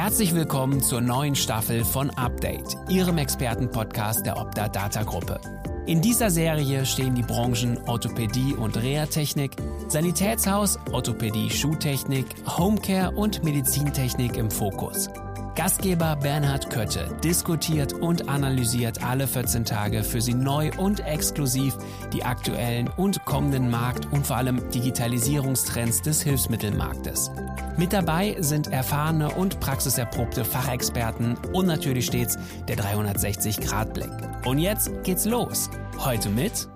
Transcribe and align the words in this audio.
Herzlich 0.00 0.32
willkommen 0.32 0.80
zur 0.80 1.00
neuen 1.00 1.34
Staffel 1.34 1.84
von 1.84 2.10
Update, 2.10 2.76
Ihrem 2.88 3.18
Expertenpodcast 3.18 4.24
der 4.24 4.36
Opta 4.36 4.68
Data 4.68 5.02
Gruppe. 5.02 5.40
In 5.86 6.00
dieser 6.00 6.30
Serie 6.30 6.86
stehen 6.86 7.16
die 7.16 7.24
Branchen 7.24 7.76
Orthopädie 7.88 8.54
und 8.54 8.80
Reha-Technik, 8.80 9.56
Sanitätshaus, 9.88 10.78
Orthopädie, 10.92 11.50
Schuhtechnik, 11.50 12.26
Homecare 12.46 13.10
und 13.10 13.42
Medizintechnik 13.42 14.36
im 14.36 14.52
Fokus. 14.52 15.10
Gastgeber 15.58 16.14
Bernhard 16.14 16.70
Kötte 16.70 17.18
diskutiert 17.24 17.92
und 17.92 18.28
analysiert 18.28 19.02
alle 19.02 19.26
14 19.26 19.64
Tage 19.64 20.04
für 20.04 20.20
Sie 20.20 20.32
neu 20.32 20.70
und 20.76 21.00
exklusiv 21.00 21.76
die 22.12 22.22
aktuellen 22.22 22.86
und 22.96 23.24
kommenden 23.24 23.68
Markt- 23.68 24.06
und 24.12 24.24
vor 24.24 24.36
allem 24.36 24.70
Digitalisierungstrends 24.70 26.02
des 26.02 26.22
Hilfsmittelmarktes. 26.22 27.32
Mit 27.76 27.92
dabei 27.92 28.36
sind 28.38 28.68
erfahrene 28.68 29.30
und 29.30 29.58
praxiserprobte 29.58 30.44
Fachexperten 30.44 31.36
und 31.52 31.66
natürlich 31.66 32.06
stets 32.06 32.38
der 32.68 32.76
360-Grad-Blick. 32.76 34.12
Und 34.44 34.60
jetzt 34.60 34.92
geht's 35.02 35.24
los. 35.24 35.70
Heute 35.98 36.28
mit 36.28 36.68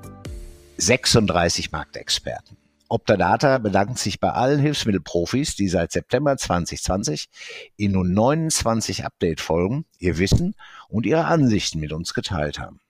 36 0.79 1.71
Marktexperten. 1.71 2.62
Optadata 2.93 3.57
bedankt 3.57 3.99
sich 3.99 4.21
bei 4.21 4.31
allen 4.33 4.61
Hilfsmittelprofis, 4.61 5.57
die 5.57 5.69
seit 5.69 5.93
September 5.93 6.37
2020 6.37 7.31
in 7.77 7.93
nun 7.93 8.13
29 8.13 9.07
Update-Folgen 9.07 9.87
ihr 9.99 10.19
Wissen 10.19 10.55
und 10.89 11.07
ihre 11.07 11.25
Ansichten 11.25 11.81
mit 11.81 11.95
uns 11.95 12.13
geteilt 12.13 12.59
haben. 12.59 12.81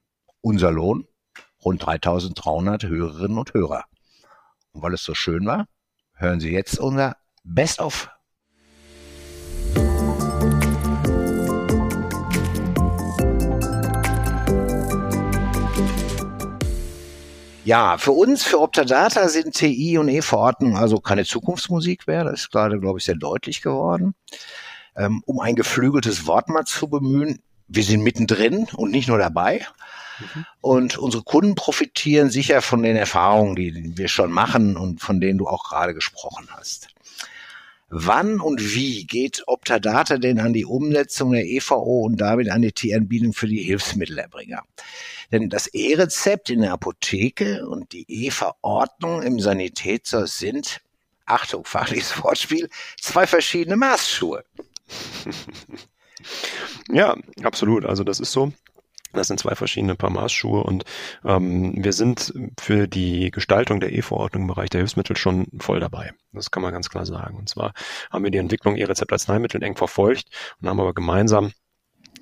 Unser 0.41 0.73
Lohn? 0.73 1.07
Rund 1.65 1.87
3300 1.87 2.83
Hörerinnen 2.83 3.39
und 3.39 3.55
Hörer. 3.55 3.85
Und 4.73 4.83
weil 4.83 4.93
es 4.95 5.05
so 5.05 5.15
schön 5.15 5.47
war, 5.47 5.69
hören 6.15 6.41
Sie 6.41 6.51
jetzt 6.51 6.81
unser 6.81 7.17
Best-of 7.45 8.11
Ja, 17.65 17.97
für 17.97 18.13
uns, 18.13 18.43
für 18.43 18.61
Optadata 18.61 19.29
sind 19.29 19.55
TI 19.55 19.99
und 19.99 20.09
E-Verordnungen 20.09 20.77
also 20.77 20.99
keine 20.99 21.25
Zukunftsmusik 21.25 22.07
mehr. 22.07 22.25
Das 22.25 22.41
ist 22.41 22.51
gerade, 22.51 22.81
glaube 22.81 22.99
ich, 22.99 23.05
sehr 23.05 23.15
deutlich 23.15 23.63
geworden. 23.63 24.15
Ähm, 24.97 25.23
um 25.27 25.41
ein 25.41 25.55
geflügeltes 25.55 26.27
Wort 26.27 26.49
mal 26.49 26.65
zu 26.65 26.89
bemühen, 26.89 27.41
wir 27.69 27.85
sind 27.85 28.03
mittendrin 28.03 28.67
und 28.75 28.91
nicht 28.91 29.09
nur 29.09 29.19
dabei. 29.19 29.67
Mhm. 30.19 30.47
Und 30.61 30.99
unsere 30.99 31.23
Kunden 31.23 31.55
profitieren 31.55 32.31
sicher 32.31 32.63
von 32.63 32.83
den 32.83 32.97
Erfahrungen, 32.97 33.57
die 33.57 33.97
wir 33.97 34.09
schon 34.09 34.33
machen 34.33 34.77
und 34.77 35.01
von 35.01 35.21
denen 35.21 35.39
du 35.39 35.47
auch 35.47 35.65
gerade 35.65 35.95
gesprochen 35.95 36.49
hast. 36.51 36.89
Wann 37.95 38.41
und 38.41 38.75
wie 38.75 39.05
geht 39.05 39.43
Optadata 39.47 40.17
denn 40.17 40.41
an 40.41 40.55
die 40.55 40.65
Umsetzung 40.65 41.33
der 41.33 41.45
EVO 41.45 42.07
und 42.07 42.17
damit 42.17 42.51
an 42.51 42.63
die 42.63 42.73
T-Anbietung 42.73 43.35
für 43.35 43.47
die 43.47 43.63
Hilfsmittelerbringer? 43.63 44.63
Denn 45.31 45.51
das 45.51 45.67
E-Rezept 45.67 46.49
in 46.49 46.63
der 46.63 46.73
Apotheke 46.73 47.69
und 47.69 47.93
die 47.93 48.07
E-Verordnung 48.09 49.21
im 49.23 49.41
Sanitätshaus 49.41 50.39
sind, 50.39 50.81
Achtung, 51.27 51.67
fachliches 51.67 52.17
Wortspiel, 52.25 52.71
zwei 52.99 53.27
verschiedene 53.27 53.77
Maßschuhe. 53.77 54.43
Ja, 56.89 57.17
absolut. 57.43 57.85
Also 57.85 58.05
das 58.05 58.21
ist 58.21 58.31
so. 58.31 58.53
Das 59.13 59.29
sind 59.29 59.41
zwei 59.41 59.55
verschiedene 59.55 59.95
Paar 59.95 60.11
Maßschuhe 60.11 60.63
und 60.63 60.85
ähm, 61.25 61.75
wir 61.77 61.93
sind 61.93 62.33
für 62.59 62.89
die 62.89 63.31
Gestaltung 63.31 63.81
der 63.81 63.93
E-Verordnung 63.93 64.45
im 64.45 64.49
Bereich 64.49 64.71
der 64.71 64.81
Hilfsmittel 64.81 65.17
schon 65.17 65.47
voll 65.59 65.81
dabei. 65.81 66.13
Das 66.33 66.51
kann 66.51 66.63
man 66.63 66.73
ganz 66.73 66.89
klar 66.89 67.05
sagen. 67.05 67.37
Und 67.37 67.49
zwar 67.49 67.75
haben 68.11 68.25
wir 68.25 68.31
die 68.31 68.39
Entwicklung 68.39 68.77
E-Rezept-Arzneimittel 68.77 69.63
eng 69.63 69.77
verfolgt 69.77 70.29
und 70.61 70.69
haben 70.69 70.81
aber 70.81 70.95
gemeinsam 70.95 71.53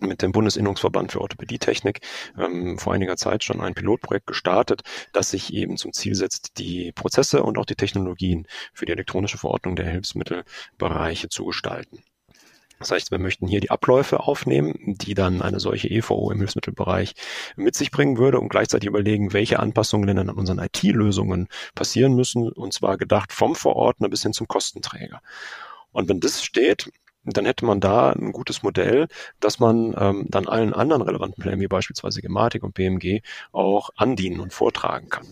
mit 0.00 0.22
dem 0.22 0.33
Bundesinnungsverband 0.33 1.12
für 1.12 1.20
Orthopädietechnik 1.20 2.00
ähm, 2.38 2.78
vor 2.78 2.95
einiger 2.95 3.17
Zeit 3.17 3.45
schon 3.45 3.61
ein 3.61 3.74
Pilotprojekt 3.74 4.27
gestartet, 4.27 4.83
das 5.12 5.30
sich 5.30 5.52
eben 5.52 5.77
zum 5.77 5.92
Ziel 5.92 6.14
setzt, 6.14 6.58
die 6.58 6.92
Prozesse 6.92 7.42
und 7.42 7.58
auch 7.58 7.67
die 7.67 7.74
Technologien 7.74 8.46
für 8.72 8.86
die 8.86 8.92
elektronische 8.92 9.39
Verordnung 9.39 9.77
der 9.77 9.89
Hilfsmittelbereiche 9.90 11.28
zu 11.28 11.45
gestalten. 11.45 12.02
Das 12.80 12.91
heißt, 12.91 13.11
wir 13.11 13.18
möchten 13.18 13.46
hier 13.46 13.61
die 13.61 13.70
Abläufe 13.70 14.20
aufnehmen, 14.20 14.96
die 14.96 15.13
dann 15.13 15.42
eine 15.42 15.61
solche 15.61 15.89
EVO 15.89 16.30
im 16.30 16.39
Hilfsmittelbereich 16.39 17.14
mit 17.55 17.74
sich 17.74 17.91
bringen 17.91 18.17
würde 18.17 18.41
und 18.41 18.48
gleichzeitig 18.48 18.89
überlegen, 18.89 19.35
welche 19.35 19.61
Anpassungen 19.61 20.07
denn 20.07 20.18
an 20.18 20.30
unseren 20.30 20.58
IT-Lösungen 20.58 21.48
passieren 21.74 22.14
müssen, 22.14 22.48
und 22.51 22.73
zwar 22.73 22.96
gedacht 22.96 23.33
vom 23.33 23.55
Verordner 23.55 24.08
bis 24.08 24.23
hin 24.23 24.33
zum 24.33 24.48
Kostenträger. 24.48 25.20
Und 25.92 26.08
wenn 26.08 26.20
das 26.20 26.42
steht, 26.42 26.90
dann 27.25 27.45
hätte 27.45 27.67
man 27.67 27.81
da 27.81 28.11
ein 28.11 28.33
gutes 28.33 28.63
Modell, 28.63 29.07
dass 29.41 29.58
man 29.58 29.95
ähm, 29.98 30.27
dann 30.29 30.48
allen 30.48 30.73
anderen 30.73 31.03
relevanten 31.03 31.42
Plänen, 31.42 31.61
wie 31.61 31.69
beispielsweise 31.69 32.23
Gematik 32.23 32.63
und 32.63 32.75
BMG, 32.75 33.20
auch 33.53 33.91
andienen 33.97 34.41
und 34.41 34.55
vortragen 34.55 35.11
kann. 35.11 35.27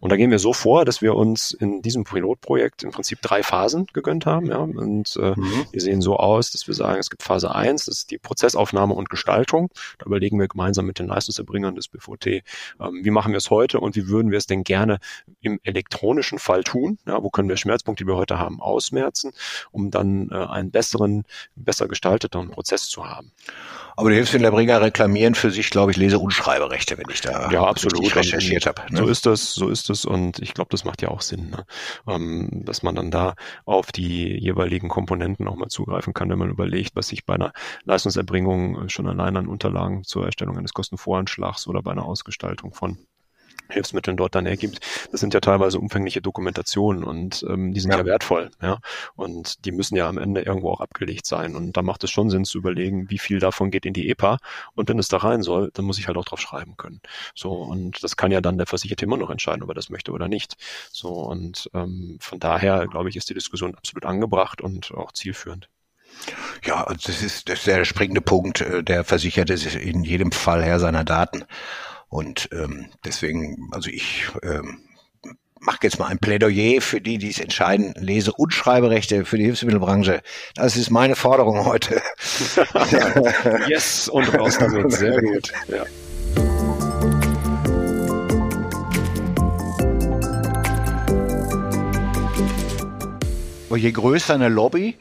Und 0.00 0.10
da 0.10 0.16
gehen 0.16 0.30
wir 0.30 0.38
so 0.38 0.52
vor, 0.52 0.84
dass 0.84 1.02
wir 1.02 1.14
uns 1.14 1.52
in 1.52 1.82
diesem 1.82 2.04
Pilotprojekt 2.04 2.82
im 2.82 2.90
Prinzip 2.90 3.20
drei 3.22 3.42
Phasen 3.42 3.86
gegönnt 3.92 4.26
haben. 4.26 4.46
Ja? 4.46 4.58
Und 4.58 5.16
äh, 5.16 5.34
mhm. 5.36 5.66
die 5.72 5.80
sehen 5.80 6.02
so 6.02 6.16
aus, 6.16 6.50
dass 6.50 6.66
wir 6.66 6.74
sagen, 6.74 6.98
es 6.98 7.10
gibt 7.10 7.22
Phase 7.22 7.54
eins, 7.54 7.84
das 7.84 7.98
ist 7.98 8.10
die 8.10 8.18
Prozessaufnahme 8.18 8.94
und 8.94 9.08
Gestaltung. 9.10 9.70
Da 9.98 10.06
überlegen 10.06 10.38
wir 10.38 10.48
gemeinsam 10.48 10.86
mit 10.86 10.98
den 10.98 11.06
Leistungserbringern 11.06 11.74
des 11.74 11.88
BVT, 11.88 12.26
ähm, 12.26 12.42
wie 13.02 13.10
machen 13.10 13.32
wir 13.32 13.38
es 13.38 13.50
heute 13.50 13.80
und 13.80 13.96
wie 13.96 14.08
würden 14.08 14.30
wir 14.30 14.38
es 14.38 14.46
denn 14.46 14.64
gerne 14.64 14.98
im 15.40 15.60
elektronischen 15.62 16.38
Fall 16.38 16.64
tun? 16.64 16.98
Ja? 17.06 17.22
Wo 17.22 17.30
können 17.30 17.48
wir 17.48 17.56
Schmerzpunkte, 17.56 18.04
die 18.04 18.08
wir 18.08 18.16
heute 18.16 18.38
haben, 18.38 18.60
ausmerzen, 18.60 19.32
um 19.70 19.90
dann 19.90 20.28
äh, 20.30 20.34
einen 20.34 20.70
besseren 20.70 21.24
besser 21.54 21.88
gestalteten 21.88 22.50
Prozess 22.50 22.88
zu 22.88 23.06
haben. 23.06 23.32
Aber 23.96 24.10
die 24.10 24.16
Hilfsmittelerbringer 24.16 24.80
reklamieren 24.80 25.34
für 25.34 25.50
sich, 25.50 25.70
glaube 25.70 25.90
ich, 25.90 25.96
Lese- 25.96 26.18
und 26.18 26.30
Schreiberechte, 26.30 26.96
wenn 26.96 27.10
ich 27.10 27.20
da 27.20 27.50
ja, 27.50 27.64
absolut. 27.64 28.14
recherchiert 28.14 28.66
habe. 28.66 28.82
Ne? 28.90 28.98
So 28.98 29.06
ist 29.06 29.26
das, 29.26 29.54
so 29.54 29.68
ist 29.68 29.90
es 29.90 30.04
und 30.04 30.38
ich 30.38 30.54
glaube, 30.54 30.68
das 30.70 30.84
macht 30.84 31.02
ja 31.02 31.08
auch 31.08 31.20
Sinn, 31.20 31.50
ne? 31.50 31.64
ähm, 32.08 32.48
dass 32.64 32.82
man 32.82 32.94
dann 32.94 33.10
da 33.10 33.34
auf 33.64 33.92
die 33.92 34.38
jeweiligen 34.38 34.88
Komponenten 34.88 35.48
auch 35.48 35.56
mal 35.56 35.68
zugreifen 35.68 36.14
kann, 36.14 36.30
wenn 36.30 36.38
man 36.38 36.50
überlegt, 36.50 36.96
was 36.96 37.08
sich 37.08 37.26
bei 37.26 37.34
einer 37.34 37.52
Leistungserbringung 37.84 38.88
schon 38.88 39.06
allein 39.06 39.36
an 39.36 39.48
Unterlagen 39.48 40.04
zur 40.04 40.24
Erstellung 40.24 40.56
eines 40.56 40.72
Kostenvoranschlags 40.72 41.66
oder 41.66 41.82
bei 41.82 41.92
einer 41.92 42.04
Ausgestaltung 42.04 42.72
von 42.72 42.98
Hilfsmitteln 43.70 44.16
dort 44.16 44.34
dann 44.34 44.46
ergibt. 44.46 44.80
Das 45.10 45.20
sind 45.20 45.34
ja 45.34 45.40
teilweise 45.40 45.78
umfängliche 45.78 46.20
Dokumentationen 46.20 47.04
und 47.04 47.44
ähm, 47.48 47.72
die 47.72 47.80
sind 47.80 47.92
ja. 47.92 47.98
ja. 47.98 48.04
wertvoll, 48.04 48.50
ja. 48.62 48.78
Und 49.16 49.64
die 49.64 49.72
müssen 49.72 49.96
ja 49.96 50.08
am 50.08 50.18
Ende 50.18 50.42
irgendwo 50.42 50.70
auch 50.70 50.80
abgelegt 50.80 51.26
sein. 51.26 51.56
Und 51.56 51.76
da 51.76 51.82
macht 51.82 52.04
es 52.04 52.10
schon 52.10 52.30
Sinn 52.30 52.44
zu 52.44 52.58
überlegen, 52.58 53.10
wie 53.10 53.18
viel 53.18 53.38
davon 53.38 53.70
geht 53.70 53.86
in 53.86 53.92
die 53.92 54.08
EPA. 54.08 54.38
Und 54.74 54.88
wenn 54.88 54.98
es 54.98 55.08
da 55.08 55.18
rein 55.18 55.42
soll, 55.42 55.70
dann 55.74 55.84
muss 55.84 55.98
ich 55.98 56.06
halt 56.06 56.16
auch 56.16 56.24
drauf 56.24 56.40
schreiben 56.40 56.76
können. 56.76 57.00
So, 57.34 57.52
und 57.52 58.02
das 58.02 58.16
kann 58.16 58.30
ja 58.32 58.40
dann 58.40 58.58
der 58.58 58.66
Versicherte 58.66 59.04
immer 59.04 59.16
noch 59.16 59.30
entscheiden, 59.30 59.62
ob 59.62 59.70
er 59.70 59.74
das 59.74 59.90
möchte 59.90 60.12
oder 60.12 60.28
nicht. 60.28 60.56
So, 60.92 61.10
und 61.10 61.70
ähm, 61.74 62.18
von 62.20 62.38
daher, 62.38 62.86
glaube 62.86 63.08
ich, 63.08 63.16
ist 63.16 63.28
die 63.30 63.34
Diskussion 63.34 63.74
absolut 63.74 64.04
angebracht 64.04 64.60
und 64.60 64.92
auch 64.92 65.12
zielführend. 65.12 65.68
Ja, 66.64 66.84
das 66.84 67.22
ist, 67.22 67.48
das 67.48 67.60
ist 67.60 67.66
der 67.66 67.84
springende 67.84 68.20
Punkt. 68.20 68.60
Äh, 68.60 68.82
der 68.82 69.04
Versicherte 69.04 69.52
ist 69.52 69.74
in 69.74 70.04
jedem 70.04 70.32
Fall 70.32 70.62
Herr 70.62 70.80
seiner 70.80 71.04
Daten. 71.04 71.44
Und 72.10 72.48
ähm, 72.52 72.88
deswegen, 73.04 73.68
also 73.70 73.88
ich 73.88 74.26
ähm, 74.42 74.80
mache 75.60 75.78
jetzt 75.82 76.00
mal 76.00 76.08
ein 76.08 76.18
Plädoyer 76.18 76.80
für 76.80 77.00
die, 77.00 77.18
die 77.18 77.30
es 77.30 77.38
entscheiden, 77.38 77.94
Lese- 77.96 78.32
und 78.32 78.52
Schreiberechte 78.52 79.24
für 79.24 79.38
die 79.38 79.44
Hilfsmittelbranche. 79.44 80.20
Das 80.56 80.76
ist 80.76 80.90
meine 80.90 81.14
Forderung 81.14 81.64
heute. 81.64 82.02
yes, 83.68 84.08
und 84.08 84.26
raus 84.36 84.58
damit. 84.58 84.90
Sehr 84.96 85.20
gut. 85.22 85.52
Ja. 85.68 85.84
Je 93.76 93.92
größer 93.92 94.34
eine 94.34 94.48
Lobby, 94.48 94.98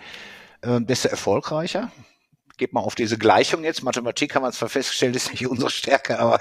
äh, 0.61 0.79
desto 0.79 1.09
erfolgreicher 1.09 1.91
geht 2.59 2.73
mal 2.73 2.81
auf 2.81 2.93
diese 2.93 3.17
Gleichung 3.17 3.63
jetzt. 3.63 3.81
Mathematik 3.81 4.35
haben 4.35 4.43
wir 4.43 4.51
zwar 4.51 4.69
festgestellt, 4.69 5.15
ist 5.15 5.31
nicht 5.31 5.47
unsere 5.47 5.71
Stärke, 5.71 6.19
aber. 6.19 6.39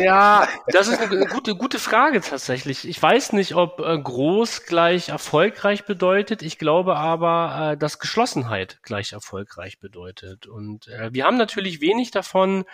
Ja, 0.00 0.48
das 0.68 0.88
ist 0.88 1.00
eine 1.00 1.26
gute, 1.26 1.54
gute 1.54 1.78
Frage 1.78 2.20
tatsächlich. 2.20 2.88
Ich 2.88 3.00
weiß 3.00 3.34
nicht, 3.34 3.54
ob 3.54 3.78
äh, 3.78 3.96
groß 3.96 4.64
gleich 4.64 5.10
erfolgreich 5.10 5.84
bedeutet. 5.84 6.42
Ich 6.42 6.58
glaube 6.58 6.96
aber, 6.96 7.72
äh, 7.72 7.76
dass 7.76 8.00
Geschlossenheit 8.00 8.80
gleich 8.82 9.12
erfolgreich 9.12 9.78
bedeutet. 9.78 10.46
Und 10.46 10.88
äh, 10.88 11.12
wir 11.12 11.24
haben 11.24 11.36
natürlich 11.36 11.80
wenig 11.80 12.10
davon, 12.10 12.64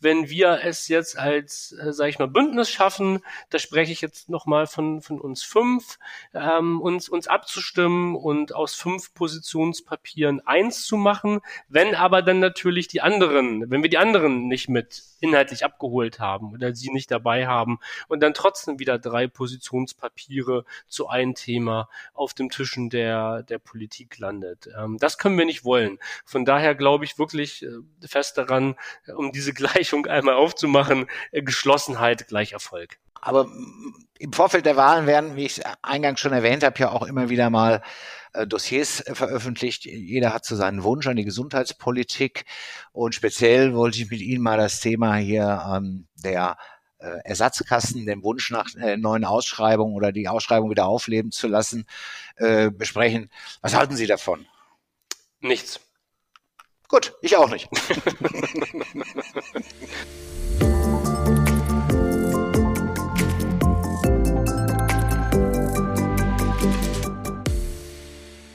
wenn 0.00 0.28
wir 0.28 0.60
es 0.62 0.88
jetzt 0.88 1.18
als, 1.18 1.72
äh, 1.72 1.92
sage 1.92 2.10
ich 2.10 2.18
mal, 2.18 2.28
Bündnis 2.28 2.70
schaffen. 2.70 3.20
Da 3.48 3.58
spreche 3.58 3.92
ich 3.92 4.02
jetzt 4.02 4.28
nochmal 4.28 4.66
von, 4.66 5.00
von 5.00 5.20
uns 5.20 5.42
fünf, 5.42 5.98
ähm, 6.34 6.80
uns, 6.80 7.08
uns 7.08 7.28
abzustimmen 7.28 8.14
und 8.14 8.54
aus 8.54 8.74
fünf 8.74 9.14
Positionspapieren 9.14 10.46
eins 10.46 10.84
zu 10.84 10.96
machen. 10.98 11.40
Wenn 11.68 11.94
aber 11.94 12.20
dann 12.20 12.41
natürlich 12.42 12.88
die 12.88 13.00
anderen, 13.00 13.70
wenn 13.70 13.82
wir 13.82 13.88
die 13.88 13.96
anderen 13.96 14.48
nicht 14.48 14.68
mit 14.68 15.02
inhaltlich 15.20 15.64
abgeholt 15.64 16.18
haben 16.18 16.52
oder 16.52 16.74
sie 16.74 16.90
nicht 16.90 17.10
dabei 17.10 17.46
haben 17.46 17.78
und 18.08 18.20
dann 18.20 18.34
trotzdem 18.34 18.78
wieder 18.78 18.98
drei 18.98 19.26
Positionspapiere 19.26 20.66
zu 20.86 21.08
einem 21.08 21.34
Thema 21.34 21.88
auf 22.12 22.34
dem 22.34 22.50
Tischen 22.50 22.90
der, 22.90 23.42
der 23.44 23.58
Politik 23.58 24.18
landet. 24.18 24.68
Ähm, 24.76 24.98
das 25.00 25.16
können 25.16 25.38
wir 25.38 25.46
nicht 25.46 25.64
wollen. 25.64 25.98
Von 26.26 26.44
daher 26.44 26.74
glaube 26.74 27.06
ich 27.06 27.18
wirklich 27.18 27.62
äh, 27.62 27.68
fest 28.06 28.36
daran, 28.36 28.74
um 29.16 29.32
diese 29.32 29.54
Gleichung 29.54 30.06
einmal 30.06 30.34
aufzumachen, 30.34 31.06
äh, 31.30 31.42
Geschlossenheit 31.42 32.28
gleich 32.28 32.52
Erfolg. 32.52 32.98
Aber 33.22 33.48
im 34.18 34.32
Vorfeld 34.32 34.66
der 34.66 34.76
Wahlen 34.76 35.06
werden, 35.06 35.36
wie 35.36 35.46
ich 35.46 35.62
eingangs 35.80 36.20
schon 36.20 36.32
erwähnt 36.32 36.62
habe, 36.64 36.78
ja 36.78 36.90
auch 36.90 37.06
immer 37.06 37.30
wieder 37.30 37.48
mal 37.50 37.82
äh, 38.34 38.46
Dossiers 38.46 39.00
äh, 39.00 39.14
veröffentlicht. 39.14 39.84
Jeder 39.84 40.34
hat 40.34 40.44
so 40.44 40.56
seinen 40.56 40.82
Wunsch 40.82 41.06
an 41.06 41.16
die 41.16 41.24
Gesundheitspolitik. 41.24 42.44
Und 42.92 43.14
speziell 43.14 43.74
wollte 43.74 43.98
ich 43.98 44.10
mit 44.10 44.20
Ihnen 44.20 44.42
mal 44.42 44.58
das 44.58 44.80
Thema 44.80 45.16
hier 45.16 45.64
ähm, 45.72 46.08
der 46.16 46.56
äh, 46.98 47.18
Ersatzkassen, 47.24 48.06
dem 48.06 48.24
Wunsch 48.24 48.50
nach 48.50 48.74
äh, 48.74 48.96
neuen 48.96 49.24
Ausschreibungen 49.24 49.94
oder 49.94 50.10
die 50.12 50.28
Ausschreibung 50.28 50.70
wieder 50.70 50.86
aufleben 50.86 51.30
zu 51.30 51.46
lassen, 51.46 51.86
äh, 52.36 52.70
besprechen. 52.70 53.30
Was 53.60 53.74
halten 53.74 53.96
Sie 53.96 54.06
davon? 54.06 54.46
Nichts. 55.40 55.80
Gut, 56.88 57.14
ich 57.22 57.36
auch 57.36 57.50
nicht. 57.50 57.68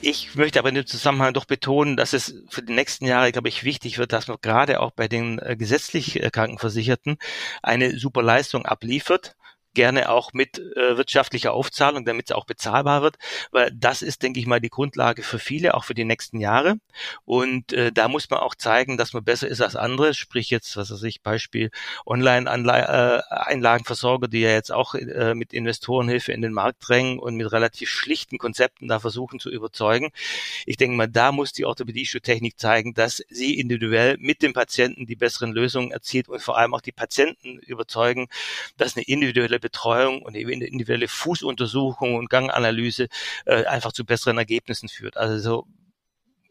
Ich 0.10 0.36
möchte 0.36 0.58
aber 0.58 0.70
in 0.70 0.76
dem 0.76 0.86
Zusammenhang 0.86 1.34
doch 1.34 1.44
betonen, 1.44 1.98
dass 1.98 2.14
es 2.14 2.34
für 2.48 2.62
die 2.62 2.72
nächsten 2.72 3.06
Jahre, 3.06 3.34
glaube 3.34 3.50
ich, 3.50 3.66
wichtig 3.66 3.98
wird, 3.98 4.14
dass 4.14 4.30
man 4.30 4.38
gerade 4.42 4.80
auch 4.80 4.92
bei 4.92 5.10
den 5.10 5.38
äh, 5.40 5.58
gesetzlich 5.58 6.24
äh, 6.24 6.30
Krankenversicherten 6.30 7.18
eine 7.62 8.00
super 8.00 8.24
Leistung 8.24 8.66
abliefert 8.66 9.36
gerne 9.78 10.10
auch 10.10 10.34
mit 10.34 10.58
äh, 10.58 10.98
wirtschaftlicher 10.98 11.54
Aufzahlung, 11.54 12.04
damit 12.04 12.32
es 12.32 12.36
auch 12.36 12.46
bezahlbar 12.46 13.04
wird, 13.04 13.18
weil 13.52 13.70
das 13.72 14.02
ist, 14.02 14.24
denke 14.24 14.40
ich 14.40 14.48
mal, 14.48 14.60
die 14.60 14.72
Grundlage 14.72 15.22
für 15.22 15.38
viele, 15.38 15.76
auch 15.76 15.84
für 15.84 15.94
die 15.94 16.04
nächsten 16.04 16.40
Jahre. 16.40 16.80
Und 17.26 17.74
äh, 17.74 17.92
da 17.92 18.08
muss 18.08 18.28
man 18.32 18.40
auch 18.40 18.56
zeigen, 18.56 18.98
dass 18.98 19.14
man 19.14 19.24
besser 19.24 19.48
ist 19.48 19.62
als 19.62 19.76
andere, 19.76 20.16
sprich 20.16 20.50
jetzt, 20.50 20.78
was 20.78 20.90
weiß 20.90 21.04
ich, 21.04 21.22
Beispiel 21.22 21.70
Online-Einlagenversorger, 22.08 24.26
äh, 24.26 24.30
die 24.30 24.40
ja 24.40 24.50
jetzt 24.50 24.72
auch 24.72 24.96
äh, 24.96 25.36
mit 25.36 25.54
Investorenhilfe 25.54 26.32
in 26.32 26.42
den 26.42 26.54
Markt 26.54 26.80
drängen 26.88 27.20
und 27.20 27.36
mit 27.36 27.52
relativ 27.52 27.92
schlichten 27.92 28.40
Konzepten 28.40 28.88
da 28.88 29.00
versuchen 29.00 29.40
zu 29.40 29.52
überzeugen. 29.52 30.10
Ich 30.66 30.78
denke 30.78 30.98
mal, 30.98 31.08
da 31.08 31.32
muss 31.32 31.54
die 31.54 31.66
orthopädische 31.66 32.20
Technik 32.20 32.58
zeigen, 32.58 32.96
dass 32.96 33.22
sie 33.30 33.60
individuell 33.60 34.18
mit 34.18 34.42
dem 34.42 34.54
Patienten 34.54 35.06
die 35.06 35.16
besseren 35.16 35.52
Lösungen 35.52 35.92
erzielt 35.92 36.30
und 36.30 36.42
vor 36.42 36.58
allem 36.58 36.74
auch 36.74 36.82
die 36.82 36.92
Patienten 36.92 37.60
überzeugen, 37.60 38.28
dass 38.78 38.96
eine 38.96 39.06
individuelle 39.06 39.60
Betreuung 39.68 40.22
und 40.22 40.36
individuelle 40.36 41.10
Fußuntersuchung 41.10 42.16
und 42.16 42.30
Ganganalyse 42.30 43.08
äh, 43.46 43.66
einfach 43.66 43.92
zu 43.92 44.06
besseren 44.06 44.38
Ergebnissen 44.38 44.88
führt. 44.88 45.18
Also 45.18 45.38
so, 45.40 45.68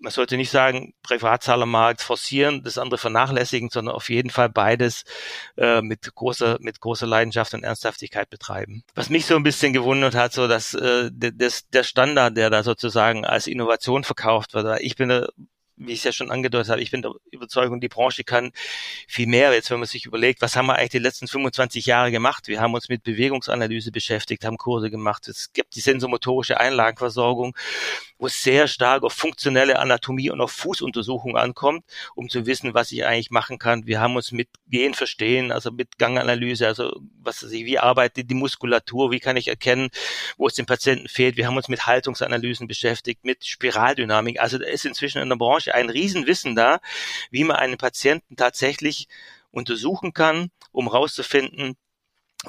man 0.01 0.13
sollte 0.13 0.37
nicht 0.37 0.51
sagen, 0.51 0.93
Privatzahlermarkt 1.03 2.03
forcieren, 2.03 2.63
das 2.63 2.77
andere 2.77 2.99
vernachlässigen, 2.99 3.71
sondern 3.71 3.95
auf 3.95 4.11
jeden 4.11 4.29
Fall 4.29 4.51
beides 4.51 5.05
äh, 5.57 5.81
mit 5.81 6.15
großer 6.15 6.59
mit 6.61 6.81
großer 6.81 7.07
Leidenschaft 7.07 7.55
und 7.55 7.65
Ernsthaftigkeit 7.65 8.29
betreiben. 8.29 8.83
Was 8.95 9.09
mich 9.09 9.25
so 9.25 9.37
ein 9.37 9.43
bisschen 9.43 9.73
gewundert 9.73 10.15
hat, 10.15 10.35
so 10.35 10.47
dass 10.47 10.75
äh, 10.75 11.11
das, 11.11 11.69
der 11.71 11.85
Standard, 11.85 12.37
der 12.37 12.51
da 12.51 12.63
sozusagen 12.63 13.25
als 13.25 13.47
Innovation 13.47 14.05
verkauft 14.05 14.53
wird, 14.53 14.81
ich 14.83 14.97
bin 14.97 15.25
wie 15.77 15.93
ich 15.93 15.99
es 15.99 16.05
ja 16.05 16.13
schon 16.13 16.31
angedeutet 16.31 16.71
habe, 16.71 16.81
ich 16.81 16.91
bin 16.91 17.03
der 17.03 17.13
Überzeugung, 17.31 17.81
die 17.81 17.89
Branche 17.89 18.25
kann 18.25 18.53
viel 19.07 19.27
mehr. 19.27 19.53
Jetzt, 19.53 19.71
wenn 19.71 19.79
man 19.79 19.87
sich 19.87 20.07
überlegt, 20.07 20.41
was 20.41 20.57
haben 20.57 20.67
wir 20.67 20.77
eigentlich 20.77 20.91
die 20.91 20.99
letzten 20.99 21.29
25 21.29 21.87
Jahre 21.87 22.11
gemacht? 22.11 22.49
Wir 22.49 22.61
haben 22.61 22.75
uns 22.75 22.89
mit 22.89 23.03
Bewegungsanalyse 23.03 23.93
beschäftigt, 23.93 24.45
haben 24.45 24.57
Kurse 24.57 24.91
gemacht. 24.91 25.29
Es 25.29 25.53
gibt 25.53 25.77
die 25.77 25.81
sensomotorische 25.81 26.59
Einlagenversorgung, 26.59 27.55
wo 28.19 28.27
es 28.27 28.43
sehr 28.43 28.69
stark 28.69 29.03
auf 29.03 29.13
funktionelle 29.13 29.79
Anatomie 29.79 30.31
und 30.31 30.41
auf 30.41 30.53
Fußuntersuchung 30.53 31.37
ankommt, 31.37 31.85
um 32.15 32.29
zu 32.29 32.47
wissen, 32.47 32.73
was 32.73 32.93
ich 32.93 33.05
eigentlich 33.05 33.31
machen 33.31 33.59
kann. 33.59 33.87
Wir 33.87 34.01
haben 34.01 34.17
uns 34.17 34.33
mit 34.33 34.49
Gehen 34.69 34.95
verstehen, 34.95 35.53
also 35.53 35.71
mit 35.71 35.99
Ganganalyse, 35.99 36.67
also 36.67 37.01
was 37.23 37.43
weiß 37.43 37.53
ich, 37.53 37.67
wie 37.67 37.79
arbeitet 37.79 38.31
die 38.31 38.35
Muskulatur, 38.35 39.11
wie 39.11 39.21
kann 39.21 39.37
ich 39.37 39.49
erkennen, 39.49 39.91
wo 40.39 40.47
es 40.47 40.55
dem 40.55 40.67
Patienten 40.67 41.09
fehlt. 41.09 41.37
Wir 41.37 41.47
haben 41.47 41.57
uns 41.57 41.69
mit 41.69 41.87
Haltungsanalysen 41.87 42.67
beschäftigt, 42.67 43.25
mit 43.25 43.45
Spiraldynamik. 43.45 44.41
Also 44.41 44.59
da 44.59 44.67
ist 44.67 44.87
inzwischen 44.87 45.21
in 45.21 45.29
der 45.29 45.37
Branche 45.37 45.66
Branche 45.67 45.75
ein 45.75 45.91
Riesenwissen 45.91 46.55
da, 46.55 46.81
wie 47.31 47.45
man 47.45 47.57
einen 47.57 47.79
Patienten 47.79 48.37
tatsächlich 48.37 49.09
untersuchen 49.51 50.13
kann, 50.13 50.51
um 50.73 50.91
herauszufinden, 50.91 51.77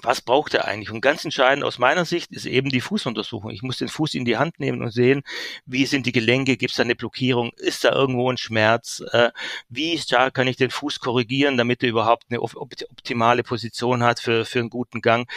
was 0.03 0.21
braucht 0.21 0.53
er 0.53 0.65
eigentlich? 0.65 0.91
Und 0.91 1.01
ganz 1.01 1.25
entscheidend 1.25 1.63
aus 1.63 1.79
meiner 1.79 2.05
Sicht 2.05 2.31
ist 2.31 2.45
eben 2.45 2.69
die 2.69 2.81
Fußuntersuchung. 2.81 3.49
Ich 3.49 3.63
muss 3.63 3.77
den 3.77 3.87
Fuß 3.87 4.13
in 4.13 4.25
die 4.25 4.37
Hand 4.37 4.59
nehmen 4.59 4.83
und 4.83 4.91
sehen, 4.91 5.23
wie 5.65 5.87
sind 5.87 6.05
die 6.05 6.11
Gelenke, 6.11 6.55
gibt 6.57 6.71
es 6.71 6.77
da 6.77 6.83
eine 6.83 6.93
Blockierung, 6.95 7.51
ist 7.55 7.83
da 7.83 7.93
irgendwo 7.93 8.29
ein 8.31 8.37
Schmerz, 8.37 9.01
äh, 9.11 9.31
wie 9.69 9.97
stark 9.97 10.35
kann 10.35 10.47
ich 10.47 10.57
den 10.57 10.69
Fuß 10.69 10.99
korrigieren, 10.99 11.57
damit 11.57 11.81
er 11.81 11.89
überhaupt 11.89 12.25
eine 12.29 12.41
optimale 12.41 13.41
Position 13.41 14.03
hat 14.03 14.19
für, 14.19 14.45
für 14.45 14.59
einen 14.59 14.69
guten 14.69 15.01
Gang. 15.01 15.27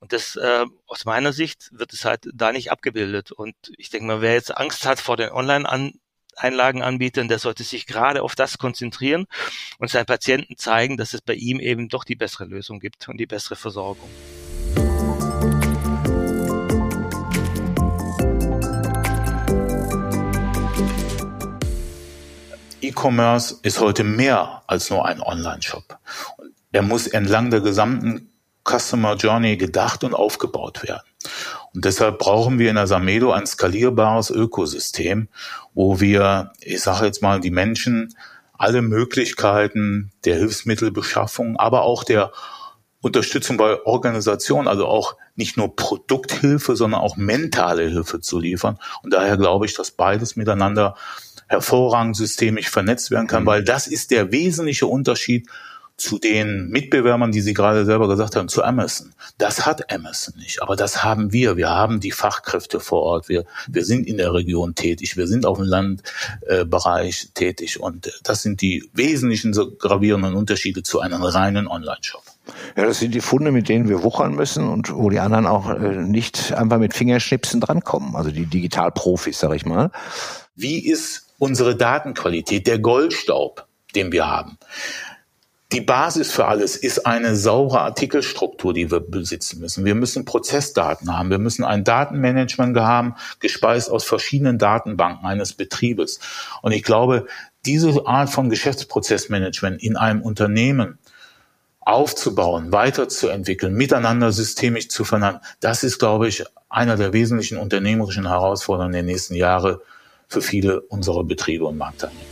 Und 0.00 0.12
das 0.12 0.34
äh, 0.34 0.64
aus 0.86 1.04
meiner 1.04 1.32
Sicht 1.32 1.68
wird 1.70 1.92
es 1.92 2.04
halt 2.04 2.28
da 2.34 2.50
nicht 2.50 2.72
abgebildet. 2.72 3.30
Und 3.30 3.54
ich 3.76 3.90
denke 3.90 4.06
mal, 4.06 4.22
wer 4.22 4.32
jetzt 4.32 4.56
Angst 4.56 4.86
hat 4.86 4.98
vor 4.98 5.18
den 5.18 5.30
Online- 5.30 5.92
Einlagenanbietern, 6.40 7.28
der 7.28 7.38
sollte 7.38 7.62
sich 7.62 7.86
gerade 7.86 8.22
auf 8.22 8.34
das 8.34 8.58
konzentrieren 8.58 9.26
und 9.78 9.90
seinen 9.90 10.06
Patienten 10.06 10.56
zeigen, 10.56 10.96
dass 10.96 11.14
es 11.14 11.20
bei 11.20 11.34
ihm 11.34 11.60
eben 11.60 11.88
doch 11.88 12.04
die 12.04 12.16
bessere 12.16 12.44
Lösung 12.44 12.80
gibt 12.80 13.08
und 13.08 13.18
die 13.18 13.26
bessere 13.26 13.56
Versorgung. 13.56 14.08
E-Commerce 22.82 23.58
ist 23.62 23.80
heute 23.80 24.04
mehr 24.04 24.62
als 24.66 24.90
nur 24.90 25.04
ein 25.04 25.20
Online-Shop. 25.20 25.98
Er 26.72 26.82
muss 26.82 27.06
entlang 27.06 27.50
der 27.50 27.60
gesamten 27.60 28.32
Customer 28.64 29.16
Journey 29.16 29.56
gedacht 29.56 30.04
und 30.04 30.14
aufgebaut 30.14 30.82
werden. 30.82 31.02
Und 31.74 31.84
deshalb 31.84 32.18
brauchen 32.18 32.58
wir 32.58 32.70
in 32.70 32.76
der 32.76 32.86
Samedo 32.86 33.32
ein 33.32 33.46
skalierbares 33.46 34.30
Ökosystem, 34.30 35.28
wo 35.74 36.00
wir, 36.00 36.52
ich 36.60 36.80
sage 36.80 37.06
jetzt 37.06 37.22
mal, 37.22 37.40
die 37.40 37.50
Menschen 37.50 38.14
alle 38.58 38.82
Möglichkeiten 38.82 40.12
der 40.24 40.36
Hilfsmittelbeschaffung, 40.36 41.56
aber 41.56 41.82
auch 41.82 42.04
der 42.04 42.32
Unterstützung 43.00 43.56
bei 43.56 43.82
Organisation, 43.86 44.68
also 44.68 44.86
auch 44.86 45.16
nicht 45.34 45.56
nur 45.56 45.74
Produkthilfe, 45.74 46.76
sondern 46.76 47.00
auch 47.00 47.16
mentale 47.16 47.88
Hilfe 47.88 48.20
zu 48.20 48.38
liefern. 48.38 48.78
Und 49.02 49.14
daher 49.14 49.38
glaube 49.38 49.64
ich, 49.64 49.74
dass 49.74 49.90
beides 49.90 50.36
miteinander 50.36 50.96
hervorragend 51.46 52.16
systemisch 52.16 52.68
vernetzt 52.68 53.10
werden 53.10 53.26
kann, 53.26 53.44
mhm. 53.44 53.48
weil 53.48 53.64
das 53.64 53.86
ist 53.86 54.10
der 54.10 54.32
wesentliche 54.32 54.86
Unterschied 54.86 55.48
zu 56.00 56.18
den 56.18 56.68
Mitbewerbern, 56.70 57.30
die 57.30 57.40
Sie 57.40 57.52
gerade 57.52 57.84
selber 57.84 58.08
gesagt 58.08 58.34
haben, 58.34 58.48
zu 58.48 58.64
Amazon. 58.64 59.12
Das 59.38 59.66
hat 59.66 59.92
Amazon 59.92 60.34
nicht, 60.38 60.62
aber 60.62 60.74
das 60.74 61.04
haben 61.04 61.32
wir. 61.32 61.56
Wir 61.56 61.68
haben 61.70 62.00
die 62.00 62.10
Fachkräfte 62.10 62.80
vor 62.80 63.02
Ort. 63.02 63.28
Wir, 63.28 63.44
wir 63.68 63.84
sind 63.84 64.06
in 64.06 64.16
der 64.16 64.32
Region 64.32 64.74
tätig. 64.74 65.16
Wir 65.16 65.26
sind 65.26 65.44
auf 65.44 65.58
dem 65.58 65.66
Landbereich 65.66 67.24
äh, 67.24 67.34
tätig. 67.34 67.80
Und 67.80 68.12
das 68.22 68.42
sind 68.42 68.62
die 68.62 68.88
wesentlichen 68.94 69.52
so 69.52 69.70
gravierenden 69.70 70.34
Unterschiede 70.34 70.82
zu 70.82 71.00
einem 71.00 71.22
reinen 71.22 71.68
Online-Shop. 71.68 72.22
Ja, 72.76 72.86
das 72.86 72.98
sind 72.98 73.14
die 73.14 73.20
Funde, 73.20 73.52
mit 73.52 73.68
denen 73.68 73.88
wir 73.88 74.02
wuchern 74.02 74.34
müssen 74.34 74.68
und 74.68 74.92
wo 74.94 75.10
die 75.10 75.20
anderen 75.20 75.46
auch 75.46 75.70
äh, 75.70 75.96
nicht 75.96 76.52
einfach 76.52 76.78
mit 76.78 76.94
Fingerschnipsen 76.94 77.60
drankommen. 77.60 78.16
Also 78.16 78.30
die 78.30 78.46
Digitalprofis, 78.46 79.38
sag 79.38 79.54
ich 79.54 79.66
mal. 79.66 79.90
Wie 80.56 80.88
ist 80.88 81.26
unsere 81.38 81.76
Datenqualität, 81.76 82.66
der 82.66 82.78
Goldstaub, 82.78 83.66
den 83.94 84.12
wir 84.12 84.26
haben? 84.26 84.58
Die 85.72 85.80
Basis 85.80 86.32
für 86.32 86.46
alles 86.46 86.76
ist 86.76 87.06
eine 87.06 87.36
saure 87.36 87.80
Artikelstruktur, 87.80 88.74
die 88.74 88.90
wir 88.90 88.98
besitzen 88.98 89.60
müssen. 89.60 89.84
Wir 89.84 89.94
müssen 89.94 90.24
Prozessdaten 90.24 91.16
haben. 91.16 91.30
Wir 91.30 91.38
müssen 91.38 91.64
ein 91.64 91.84
Datenmanagement 91.84 92.76
haben, 92.76 93.14
gespeist 93.38 93.88
aus 93.88 94.04
verschiedenen 94.04 94.58
Datenbanken 94.58 95.24
eines 95.24 95.52
Betriebes. 95.52 96.18
Und 96.62 96.72
ich 96.72 96.82
glaube, 96.82 97.26
diese 97.66 98.04
Art 98.04 98.30
von 98.30 98.50
Geschäftsprozessmanagement 98.50 99.80
in 99.80 99.96
einem 99.96 100.22
Unternehmen 100.22 100.98
aufzubauen, 101.78 102.72
weiterzuentwickeln, 102.72 103.72
miteinander 103.72 104.32
systemisch 104.32 104.88
zu 104.88 105.04
vernetzen, 105.04 105.40
das 105.60 105.84
ist, 105.84 106.00
glaube 106.00 106.26
ich, 106.26 106.44
einer 106.68 106.96
der 106.96 107.12
wesentlichen 107.12 107.58
unternehmerischen 107.58 108.26
Herausforderungen 108.26 108.92
der 108.92 109.02
nächsten 109.04 109.36
Jahre 109.36 109.82
für 110.26 110.42
viele 110.42 110.80
unserer 110.80 111.22
Betriebe 111.22 111.64
und 111.64 111.78
Marktteilnehmer. 111.78 112.29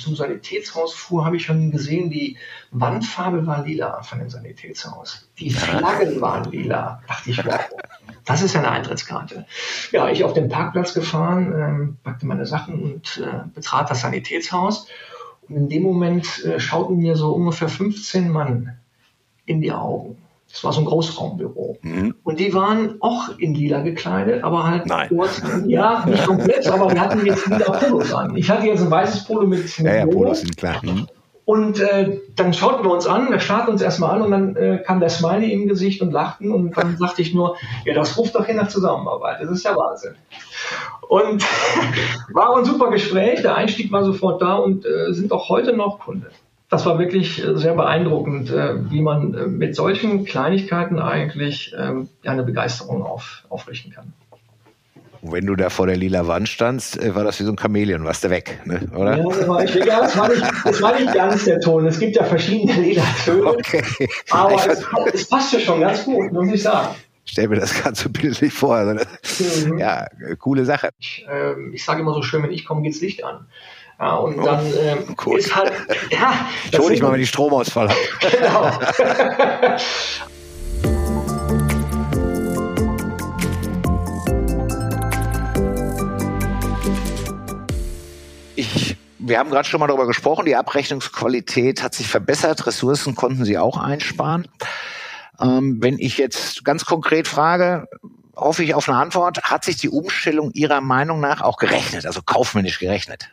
Zum 0.00 0.16
Sanitätshaus 0.16 0.94
fuhr, 0.94 1.24
habe 1.24 1.36
ich 1.36 1.44
schon 1.44 1.70
gesehen, 1.70 2.10
wie 2.10 2.36
Wandfarbe 2.70 3.46
war 3.46 3.64
lila 3.64 4.02
von 4.02 4.18
dem 4.18 4.30
Sanitätshaus. 4.30 5.28
Die 5.38 5.50
Flaggen 5.50 6.20
waren 6.20 6.50
lila. 6.50 7.02
Dachte 7.06 7.30
ich, 7.30 7.44
wow, 7.44 7.60
das 8.24 8.42
ist 8.42 8.54
ja 8.54 8.60
eine 8.60 8.70
Eintrittskarte. 8.70 9.46
Ja, 9.92 10.08
ich 10.08 10.24
auf 10.24 10.34
den 10.34 10.48
Parkplatz 10.48 10.94
gefahren, 10.94 11.52
ähm, 11.54 11.96
packte 12.02 12.26
meine 12.26 12.46
Sachen 12.46 12.80
und 12.82 13.22
äh, 13.24 13.48
betrat 13.54 13.90
das 13.90 14.00
Sanitätshaus. 14.00 14.86
Und 15.48 15.56
in 15.56 15.68
dem 15.68 15.82
Moment 15.82 16.44
äh, 16.44 16.60
schauten 16.60 16.96
mir 16.96 17.16
so 17.16 17.32
ungefähr 17.32 17.68
15 17.68 18.30
Mann 18.30 18.78
in 19.46 19.60
die 19.60 19.72
Augen. 19.72 20.19
Das 20.50 20.64
war 20.64 20.72
so 20.72 20.80
ein 20.80 20.84
Großraumbüro. 20.86 21.78
Mhm. 21.82 22.14
Und 22.24 22.40
die 22.40 22.52
waren 22.52 22.96
auch 23.00 23.38
in 23.38 23.54
lila 23.54 23.80
gekleidet, 23.82 24.42
aber 24.42 24.66
halt 24.66 24.86
Nein. 24.86 25.08
kurz, 25.08 25.40
ja, 25.66 26.04
nicht 26.06 26.26
komplett, 26.26 26.66
aber 26.66 26.90
wir 26.90 27.00
hatten 27.00 27.24
jetzt 27.24 27.46
lila 27.46 27.70
Polos 27.70 28.12
an. 28.12 28.36
Ich 28.36 28.50
hatte 28.50 28.66
jetzt 28.66 28.82
ein 28.82 28.90
weißes 28.90 29.24
Polo 29.24 29.46
mit, 29.46 29.60
mit 29.60 29.78
Ja, 29.78 29.94
ja. 29.94 30.06
Polos 30.06 30.40
sind 30.40 30.56
klar. 30.56 30.80
Mhm. 30.82 31.06
Und 31.44 31.80
äh, 31.80 32.20
dann 32.36 32.52
schauten 32.52 32.84
wir 32.84 32.92
uns 32.92 33.06
an, 33.08 33.32
er 33.32 33.40
starrte 33.40 33.72
uns 33.72 33.82
erstmal 33.82 34.12
an 34.12 34.22
und 34.22 34.30
dann 34.30 34.56
äh, 34.56 34.82
kam 34.86 35.00
der 35.00 35.08
Smiley 35.08 35.52
im 35.52 35.66
Gesicht 35.66 36.00
und 36.00 36.12
lachten 36.12 36.52
und 36.52 36.76
dann 36.76 36.96
sagte 36.98 37.22
ich 37.22 37.34
nur, 37.34 37.56
ja, 37.84 37.94
das 37.94 38.16
ruft 38.16 38.34
doch 38.34 38.46
hin 38.46 38.56
nach 38.56 38.68
Zusammenarbeit, 38.68 39.38
das 39.42 39.50
ist 39.50 39.64
ja 39.64 39.74
Wahnsinn. 39.76 40.14
Und 41.08 41.44
war 42.32 42.56
ein 42.56 42.64
super 42.64 42.90
Gespräch, 42.90 43.42
der 43.42 43.56
Einstieg 43.56 43.90
war 43.90 44.04
sofort 44.04 44.40
da 44.42 44.56
und 44.56 44.84
äh, 44.86 45.12
sind 45.12 45.32
auch 45.32 45.48
heute 45.48 45.72
noch 45.72 45.98
Kunde. 45.98 46.30
Das 46.70 46.86
war 46.86 46.98
wirklich 46.98 47.44
äh, 47.44 47.56
sehr 47.56 47.74
beeindruckend, 47.74 48.50
äh, 48.50 48.90
wie 48.90 49.02
man 49.02 49.34
äh, 49.34 49.46
mit 49.46 49.74
solchen 49.74 50.24
Kleinigkeiten 50.24 50.98
eigentlich 51.00 51.74
ähm, 51.76 52.08
eine 52.24 52.44
Begeisterung 52.44 53.02
auf, 53.02 53.44
aufrichten 53.48 53.92
kann. 53.92 54.12
Wenn 55.22 55.44
du 55.44 55.54
da 55.54 55.68
vor 55.68 55.86
der 55.86 55.96
lila 55.96 56.26
Wand 56.26 56.48
standst, 56.48 56.98
äh, 56.98 57.14
war 57.14 57.24
das 57.24 57.40
wie 57.40 57.44
so 57.44 57.52
ein 57.52 57.58
Chamäleon, 57.58 58.04
warst 58.04 58.24
du 58.24 58.30
weg, 58.30 58.60
ne? 58.64 58.80
oder? 58.94 59.18
Ja, 59.18 59.24
das 59.24 59.48
war, 59.48 59.64
ich, 59.64 59.72
das, 59.74 60.16
war 60.16 60.28
nicht, 60.28 60.42
das 60.64 60.80
war 60.80 60.98
nicht 60.98 61.12
ganz 61.12 61.44
der 61.44 61.60
Ton. 61.60 61.86
Es 61.86 61.98
gibt 61.98 62.16
ja 62.16 62.24
verschiedene 62.24 62.72
lila 62.80 63.04
Töne. 63.24 63.46
Okay. 63.46 63.82
Aber 64.30 64.54
es, 64.54 64.86
es 65.12 65.28
passte 65.28 65.60
schon 65.60 65.80
ganz 65.80 66.04
gut, 66.04 66.32
muss 66.32 66.52
ich 66.52 66.62
sagen. 66.62 66.94
stell 67.24 67.48
mir 67.48 67.60
das 67.60 67.74
gerade 67.74 67.96
so 67.96 68.08
bildlich 68.08 68.52
vor. 68.52 68.76
Also, 68.76 69.04
Mhm. 69.66 69.78
Ja, 69.78 70.06
äh, 70.26 70.36
coole 70.36 70.64
Sache. 70.64 70.90
Ich, 70.98 71.26
ähm, 71.30 71.72
ich 71.74 71.84
sage 71.84 72.00
immer 72.00 72.14
so 72.14 72.22
schön, 72.22 72.42
wenn 72.42 72.52
ich 72.52 72.64
komme, 72.64 72.82
geht's 72.82 73.00
Licht 73.00 73.24
an. 73.24 73.46
Ja, 74.00 74.14
und 74.14 74.38
Oh, 74.38 74.44
dann 74.44 74.72
ähm, 74.78 74.98
gut. 75.16 75.38
ist 75.40 75.54
halt, 75.54 75.72
ja, 76.10 76.32
Ich 76.64 76.70
das 76.70 76.80
hol 76.80 76.90
dich 76.90 77.02
mal, 77.02 77.12
wenn 77.12 77.20
ich 77.20 77.28
Stromausfall 77.28 77.90
habe. 77.90 77.98
Genau. 78.30 78.78
Ich, 88.56 88.96
wir 89.18 89.38
haben 89.38 89.50
gerade 89.50 89.68
schon 89.68 89.80
mal 89.80 89.86
darüber 89.86 90.06
gesprochen, 90.06 90.46
die 90.46 90.56
Abrechnungsqualität 90.56 91.82
hat 91.82 91.94
sich 91.94 92.08
verbessert, 92.08 92.66
Ressourcen 92.66 93.14
konnten 93.14 93.44
Sie 93.44 93.58
auch 93.58 93.76
einsparen. 93.76 94.48
Ähm, 95.40 95.78
wenn 95.80 95.98
ich 95.98 96.18
jetzt 96.18 96.64
ganz 96.64 96.84
konkret 96.84 97.28
frage, 97.28 97.88
hoffe 98.36 98.62
ich 98.64 98.74
auf 98.74 98.88
eine 98.88 98.98
Antwort, 98.98 99.42
hat 99.44 99.64
sich 99.64 99.76
die 99.76 99.88
Umstellung 99.88 100.50
Ihrer 100.52 100.80
Meinung 100.80 101.20
nach 101.20 101.40
auch 101.42 101.56
gerechnet, 101.56 102.06
also 102.06 102.20
kaufmännisch 102.22 102.78
gerechnet? 102.78 103.30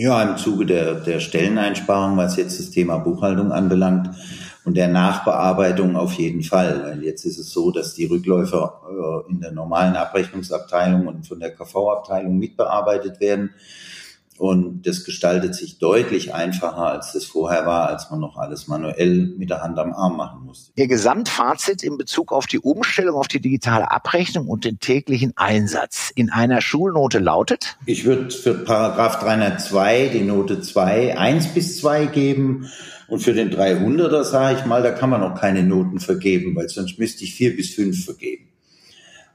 Ja, 0.00 0.22
im 0.22 0.36
Zuge 0.36 0.64
der, 0.64 0.94
der 0.94 1.18
Stelleneinsparung, 1.18 2.16
was 2.16 2.36
jetzt 2.36 2.60
das 2.60 2.70
Thema 2.70 2.98
Buchhaltung 2.98 3.50
anbelangt 3.50 4.10
und 4.64 4.76
der 4.76 4.86
Nachbearbeitung 4.86 5.96
auf 5.96 6.12
jeden 6.12 6.44
Fall. 6.44 6.84
Weil 6.84 7.02
jetzt 7.02 7.24
ist 7.24 7.36
es 7.36 7.50
so, 7.50 7.72
dass 7.72 7.94
die 7.94 8.04
Rückläufer 8.04 8.80
äh, 8.88 9.32
in 9.32 9.40
der 9.40 9.50
normalen 9.50 9.96
Abrechnungsabteilung 9.96 11.08
und 11.08 11.26
von 11.26 11.40
der 11.40 11.50
KV-Abteilung 11.50 12.38
mitbearbeitet 12.38 13.18
werden. 13.18 13.54
Und 14.38 14.86
das 14.86 15.04
gestaltet 15.04 15.54
sich 15.54 15.78
deutlich 15.78 16.32
einfacher, 16.32 16.86
als 16.86 17.12
das 17.12 17.24
vorher 17.24 17.66
war, 17.66 17.88
als 17.88 18.10
man 18.10 18.20
noch 18.20 18.36
alles 18.36 18.68
manuell 18.68 19.34
mit 19.36 19.50
der 19.50 19.62
Hand 19.62 19.78
am 19.78 19.92
Arm 19.92 20.16
machen 20.16 20.44
musste. 20.44 20.72
Ihr 20.76 20.86
Gesamtfazit 20.86 21.82
in 21.82 21.98
Bezug 21.98 22.32
auf 22.32 22.46
die 22.46 22.60
Umstellung 22.60 23.16
auf 23.16 23.28
die 23.28 23.40
digitale 23.40 23.90
Abrechnung 23.90 24.46
und 24.46 24.64
den 24.64 24.78
täglichen 24.78 25.32
Einsatz 25.36 26.12
in 26.14 26.30
einer 26.30 26.60
Schulnote 26.60 27.18
lautet? 27.18 27.76
Ich 27.86 28.04
würde 28.04 28.30
für 28.30 28.54
Paragraph 28.54 29.18
302 29.18 30.10
die 30.12 30.22
Note 30.22 30.60
2, 30.60 31.18
1 31.18 31.48
bis 31.48 31.80
2 31.80 32.06
geben. 32.06 32.70
Und 33.08 33.20
für 33.20 33.32
den 33.32 33.50
300er 33.50 34.22
sage 34.22 34.58
ich 34.58 34.66
mal, 34.66 34.82
da 34.82 34.90
kann 34.90 35.10
man 35.10 35.22
noch 35.22 35.34
keine 35.34 35.62
Noten 35.62 35.98
vergeben, 35.98 36.54
weil 36.54 36.68
sonst 36.68 36.98
müsste 36.98 37.24
ich 37.24 37.34
4 37.34 37.56
bis 37.56 37.74
5 37.74 38.04
vergeben. 38.04 38.48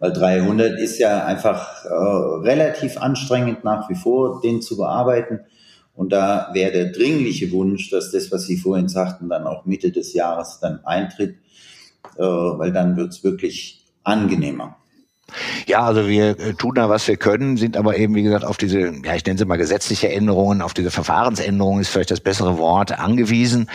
Weil 0.03 0.11
300 0.11 0.79
ist 0.79 0.99
ja 0.99 1.23
einfach 1.23 1.85
äh, 1.85 1.87
relativ 1.89 2.97
anstrengend 2.97 3.63
nach 3.63 3.89
wie 3.89 3.95
vor, 3.95 4.41
den 4.41 4.61
zu 4.61 4.75
bearbeiten. 4.75 5.39
Und 5.95 6.11
da 6.11 6.49
wäre 6.51 6.73
der 6.73 6.91
dringliche 6.91 7.53
Wunsch, 7.53 7.89
dass 7.89 8.11
das, 8.11 8.29
was 8.29 8.45
Sie 8.45 8.57
vorhin 8.57 8.89
sagten, 8.89 9.29
dann 9.29 9.47
auch 9.47 9.63
Mitte 9.63 9.91
des 9.91 10.13
Jahres 10.13 10.59
dann 10.61 10.83
eintritt, 10.83 11.37
äh, 12.17 12.21
weil 12.21 12.73
dann 12.73 12.97
wird's 12.97 13.23
wirklich 13.23 13.85
angenehmer. 14.03 14.75
Ja, 15.67 15.85
also 15.85 16.05
wir 16.09 16.37
äh, 16.37 16.53
tun 16.53 16.75
da, 16.75 16.89
was 16.89 17.07
wir 17.07 17.15
können, 17.15 17.55
sind 17.55 17.77
aber 17.77 17.95
eben, 17.95 18.13
wie 18.13 18.23
gesagt, 18.23 18.43
auf 18.43 18.57
diese, 18.57 18.79
ja, 19.05 19.15
ich 19.15 19.25
nenne 19.25 19.39
sie 19.39 19.45
mal 19.45 19.55
gesetzliche 19.55 20.11
Änderungen, 20.11 20.61
auf 20.61 20.73
diese 20.73 20.91
Verfahrensänderungen 20.91 21.79
ist 21.79 21.87
vielleicht 21.87 22.11
das 22.11 22.19
bessere 22.19 22.57
Wort, 22.57 22.99
angewiesen. 22.99 23.69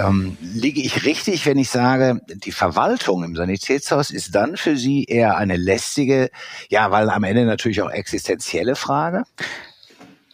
Ähm, 0.00 0.38
liege 0.40 0.80
ich 0.80 1.04
richtig, 1.04 1.44
wenn 1.44 1.58
ich 1.58 1.68
sage, 1.68 2.20
die 2.28 2.52
Verwaltung 2.52 3.22
im 3.22 3.36
Sanitätshaus 3.36 4.10
ist 4.10 4.34
dann 4.34 4.56
für 4.56 4.76
Sie 4.76 5.04
eher 5.04 5.36
eine 5.36 5.56
lästige, 5.56 6.30
ja, 6.70 6.90
weil 6.90 7.10
am 7.10 7.24
Ende 7.24 7.44
natürlich 7.44 7.82
auch 7.82 7.90
existenzielle 7.90 8.76
Frage? 8.76 9.24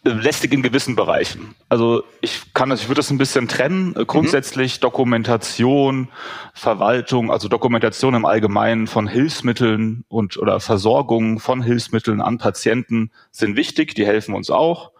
lästig 0.03 0.53
in 0.53 0.61
gewissen 0.61 0.95
Bereichen. 0.95 1.53
Also 1.67 2.03
ich 2.21 2.53
kann 2.53 2.69
das, 2.69 2.81
ich 2.81 2.87
würde 2.87 2.99
das 2.99 3.09
ein 3.09 3.17
bisschen 3.17 3.49
trennen. 3.49 3.93
Äh, 3.95 4.05
Grundsätzlich 4.05 4.79
Dokumentation, 4.79 6.07
Verwaltung, 6.53 7.29
also 7.29 7.49
Dokumentation 7.49 8.13
im 8.13 8.23
Allgemeinen 8.23 8.87
von 8.87 9.07
Hilfsmitteln 9.07 10.05
und 10.07 10.37
oder 10.37 10.61
Versorgung 10.61 11.39
von 11.39 11.61
Hilfsmitteln 11.61 12.21
an 12.21 12.37
Patienten 12.37 13.11
sind 13.31 13.57
wichtig, 13.57 13.95
die 13.95 14.05
helfen 14.05 14.33
uns 14.33 14.49
auch. 14.49 14.91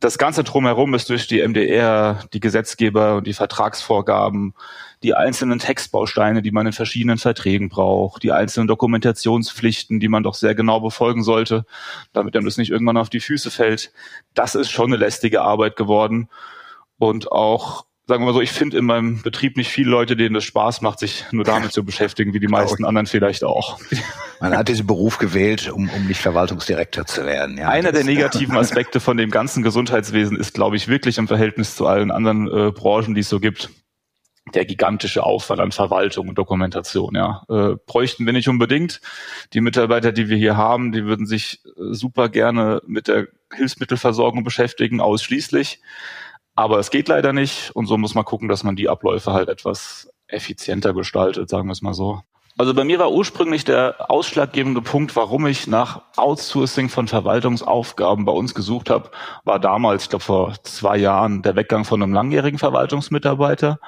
Das 0.00 0.16
Ganze 0.16 0.44
drumherum 0.44 0.94
ist 0.94 1.10
durch 1.10 1.26
die 1.26 1.46
MDR, 1.46 2.24
die 2.32 2.40
Gesetzgeber 2.40 3.16
und 3.16 3.26
die 3.26 3.34
Vertragsvorgaben, 3.34 4.54
die 5.02 5.14
einzelnen 5.14 5.58
Textbausteine, 5.58 6.40
die 6.40 6.52
man 6.52 6.66
in 6.66 6.72
verschiedenen 6.72 7.18
Verträgen 7.18 7.68
braucht, 7.68 8.22
die 8.22 8.32
einzelnen 8.32 8.66
Dokumentationspflichten, 8.66 10.00
die 10.00 10.08
man 10.08 10.22
doch 10.22 10.34
sehr 10.34 10.54
genau 10.54 10.80
befolgen 10.80 11.22
sollte, 11.22 11.66
damit 12.14 12.34
einem 12.34 12.46
das 12.46 12.56
nicht 12.56 12.70
irgendwann 12.70 12.96
auf 12.96 13.10
die 13.10 13.20
Füße 13.20 13.50
fällt. 13.50 13.92
Das 14.32 14.54
ist 14.54 14.70
schon 14.70 14.86
eine 14.86 14.96
lästige 14.96 15.42
Arbeit 15.42 15.76
geworden. 15.76 16.30
Und 16.98 17.30
auch, 17.30 17.84
sagen 18.10 18.24
wir 18.24 18.26
mal 18.26 18.34
so, 18.34 18.40
ich 18.40 18.50
finde 18.50 18.76
in 18.76 18.86
meinem 18.86 19.22
Betrieb 19.22 19.56
nicht 19.56 19.70
viele 19.70 19.88
Leute, 19.88 20.16
denen 20.16 20.34
das 20.34 20.42
Spaß 20.42 20.80
macht, 20.80 20.98
sich 20.98 21.26
nur 21.30 21.44
damit 21.44 21.70
zu 21.70 21.84
beschäftigen, 21.84 22.34
wie 22.34 22.40
die 22.40 22.48
meisten 22.48 22.84
anderen 22.84 23.06
vielleicht 23.06 23.44
auch. 23.44 23.78
Man 24.40 24.56
hat 24.56 24.66
diesen 24.66 24.84
Beruf 24.84 25.18
gewählt, 25.18 25.70
um, 25.70 25.88
um 25.88 26.06
nicht 26.08 26.20
Verwaltungsdirektor 26.20 27.06
zu 27.06 27.24
werden. 27.24 27.56
Ja, 27.56 27.68
Einer 27.68 27.92
der 27.92 28.02
negativen 28.02 28.56
Aspekte 28.56 28.98
von 28.98 29.16
dem 29.16 29.30
ganzen 29.30 29.62
Gesundheitswesen 29.62 30.36
ist, 30.36 30.54
glaube 30.54 30.74
ich, 30.74 30.88
wirklich 30.88 31.18
im 31.18 31.28
Verhältnis 31.28 31.76
zu 31.76 31.86
allen 31.86 32.10
anderen 32.10 32.48
äh, 32.48 32.72
Branchen, 32.72 33.14
die 33.14 33.20
es 33.20 33.28
so 33.28 33.38
gibt, 33.38 33.70
der 34.54 34.64
gigantische 34.64 35.22
Aufwand 35.22 35.60
an 35.60 35.70
Verwaltung 35.70 36.30
und 36.30 36.36
Dokumentation. 36.36 37.14
Ja, 37.14 37.44
äh, 37.48 37.76
bräuchten 37.86 38.26
wir 38.26 38.32
nicht 38.32 38.48
unbedingt. 38.48 39.00
Die 39.52 39.60
Mitarbeiter, 39.60 40.10
die 40.10 40.28
wir 40.28 40.36
hier 40.36 40.56
haben, 40.56 40.90
die 40.90 41.04
würden 41.04 41.26
sich 41.26 41.60
äh, 41.64 41.92
super 41.92 42.28
gerne 42.28 42.82
mit 42.88 43.06
der 43.06 43.28
Hilfsmittelversorgung 43.54 44.42
beschäftigen, 44.42 45.00
ausschließlich. 45.00 45.80
Aber 46.60 46.78
es 46.78 46.90
geht 46.90 47.08
leider 47.08 47.32
nicht. 47.32 47.70
Und 47.70 47.86
so 47.86 47.96
muss 47.96 48.14
man 48.14 48.26
gucken, 48.26 48.46
dass 48.46 48.64
man 48.64 48.76
die 48.76 48.90
Abläufe 48.90 49.32
halt 49.32 49.48
etwas 49.48 50.12
effizienter 50.28 50.92
gestaltet, 50.92 51.48
sagen 51.48 51.68
wir 51.68 51.72
es 51.72 51.80
mal 51.80 51.94
so. 51.94 52.20
Also 52.58 52.74
bei 52.74 52.84
mir 52.84 52.98
war 52.98 53.10
ursprünglich 53.12 53.64
der 53.64 54.10
ausschlaggebende 54.10 54.82
Punkt, 54.82 55.16
warum 55.16 55.46
ich 55.46 55.66
nach 55.66 56.02
Outsourcing 56.18 56.90
von 56.90 57.08
Verwaltungsaufgaben 57.08 58.26
bei 58.26 58.32
uns 58.32 58.54
gesucht 58.54 58.90
habe, 58.90 59.10
war 59.44 59.58
damals, 59.58 60.02
ich 60.02 60.08
glaube 60.10 60.22
vor 60.22 60.54
zwei 60.62 60.98
Jahren, 60.98 61.40
der 61.40 61.56
Weggang 61.56 61.86
von 61.86 62.02
einem 62.02 62.12
langjährigen 62.12 62.58
Verwaltungsmitarbeiter. 62.58 63.80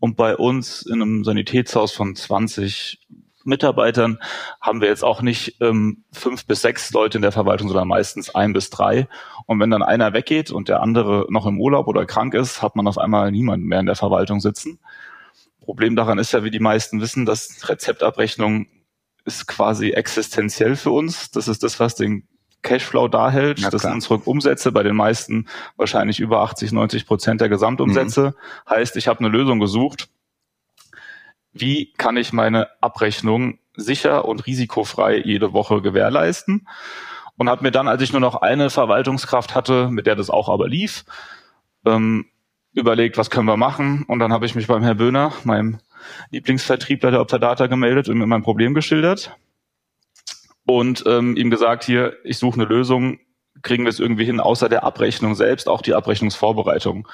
Und 0.00 0.16
bei 0.16 0.38
uns 0.38 0.86
in 0.86 1.02
einem 1.02 1.22
Sanitätshaus 1.22 1.92
von 1.92 2.16
20 2.16 2.98
Mitarbeitern 3.46 4.18
haben 4.60 4.80
wir 4.80 4.88
jetzt 4.88 5.04
auch 5.04 5.22
nicht 5.22 5.60
ähm, 5.60 6.04
fünf 6.12 6.46
bis 6.46 6.62
sechs 6.62 6.92
Leute 6.92 7.18
in 7.18 7.22
der 7.22 7.32
Verwaltung, 7.32 7.68
sondern 7.68 7.88
meistens 7.88 8.34
ein 8.34 8.52
bis 8.52 8.70
drei. 8.70 9.08
Und 9.46 9.60
wenn 9.60 9.70
dann 9.70 9.82
einer 9.82 10.12
weggeht 10.12 10.50
und 10.50 10.68
der 10.68 10.82
andere 10.82 11.26
noch 11.28 11.46
im 11.46 11.60
Urlaub 11.60 11.86
oder 11.86 12.06
krank 12.06 12.34
ist, 12.34 12.62
hat 12.62 12.76
man 12.76 12.86
auf 12.86 12.98
einmal 12.98 13.30
niemanden 13.30 13.66
mehr 13.66 13.80
in 13.80 13.86
der 13.86 13.96
Verwaltung 13.96 14.40
sitzen. 14.40 14.78
Problem 15.60 15.96
daran 15.96 16.18
ist 16.18 16.32
ja, 16.32 16.44
wie 16.44 16.50
die 16.50 16.60
meisten 16.60 17.00
wissen, 17.00 17.26
dass 17.26 17.68
Rezeptabrechnung 17.68 18.66
ist 19.24 19.46
quasi 19.46 19.90
existenziell 19.90 20.76
für 20.76 20.92
uns. 20.92 21.30
Das 21.32 21.48
ist 21.48 21.62
das, 21.62 21.80
was 21.80 21.96
den 21.96 22.28
Cashflow 22.62 23.08
darhält. 23.08 23.58
Na 23.62 23.70
das 23.70 23.82
sind 23.82 23.92
unsere 23.92 24.18
Umsätze, 24.18 24.72
bei 24.72 24.82
den 24.82 24.96
meisten 24.96 25.48
wahrscheinlich 25.76 26.20
über 26.20 26.40
80, 26.40 26.72
90 26.72 27.06
Prozent 27.06 27.40
der 27.40 27.48
Gesamtumsätze. 27.48 28.34
Heißt, 28.68 28.96
ich 28.96 29.08
habe 29.08 29.20
eine 29.20 29.28
Lösung 29.28 29.60
gesucht. 29.60 30.08
Wie 31.58 31.92
kann 31.92 32.16
ich 32.16 32.32
meine 32.32 32.68
Abrechnung 32.80 33.58
sicher 33.76 34.24
und 34.24 34.46
risikofrei 34.46 35.18
jede 35.18 35.52
Woche 35.52 35.82
gewährleisten. 35.82 36.66
Und 37.36 37.50
habe 37.50 37.62
mir 37.62 37.70
dann, 37.70 37.86
als 37.86 38.02
ich 38.02 38.12
nur 38.12 38.20
noch 38.20 38.36
eine 38.36 38.70
Verwaltungskraft 38.70 39.54
hatte, 39.54 39.90
mit 39.90 40.06
der 40.06 40.16
das 40.16 40.30
auch 40.30 40.48
aber 40.48 40.68
lief, 40.68 41.04
ähm, 41.84 42.26
überlegt, 42.72 43.18
was 43.18 43.30
können 43.30 43.46
wir 43.46 43.58
machen. 43.58 44.04
Und 44.08 44.20
dann 44.20 44.32
habe 44.32 44.46
ich 44.46 44.54
mich 44.54 44.66
beim 44.66 44.82
Herrn 44.82 44.96
Böhner, 44.96 45.32
meinem 45.44 45.78
Lieblingsvertriebler 46.30 47.10
der 47.10 47.20
Optadata, 47.20 47.66
gemeldet 47.66 48.08
und 48.08 48.18
mir 48.18 48.26
mein 48.26 48.42
Problem 48.42 48.72
geschildert. 48.72 49.36
Und 50.64 51.04
ähm, 51.06 51.36
ihm 51.36 51.50
gesagt, 51.50 51.84
hier, 51.84 52.16
ich 52.24 52.38
suche 52.38 52.60
eine 52.60 52.68
Lösung, 52.68 53.18
kriegen 53.62 53.84
wir 53.84 53.90
es 53.90 54.00
irgendwie 54.00 54.24
hin, 54.24 54.40
außer 54.40 54.68
der 54.68 54.84
Abrechnung 54.84 55.34
selbst, 55.34 55.68
auch 55.68 55.82
die 55.82 55.94
Abrechnungsvorbereitung 55.94 57.06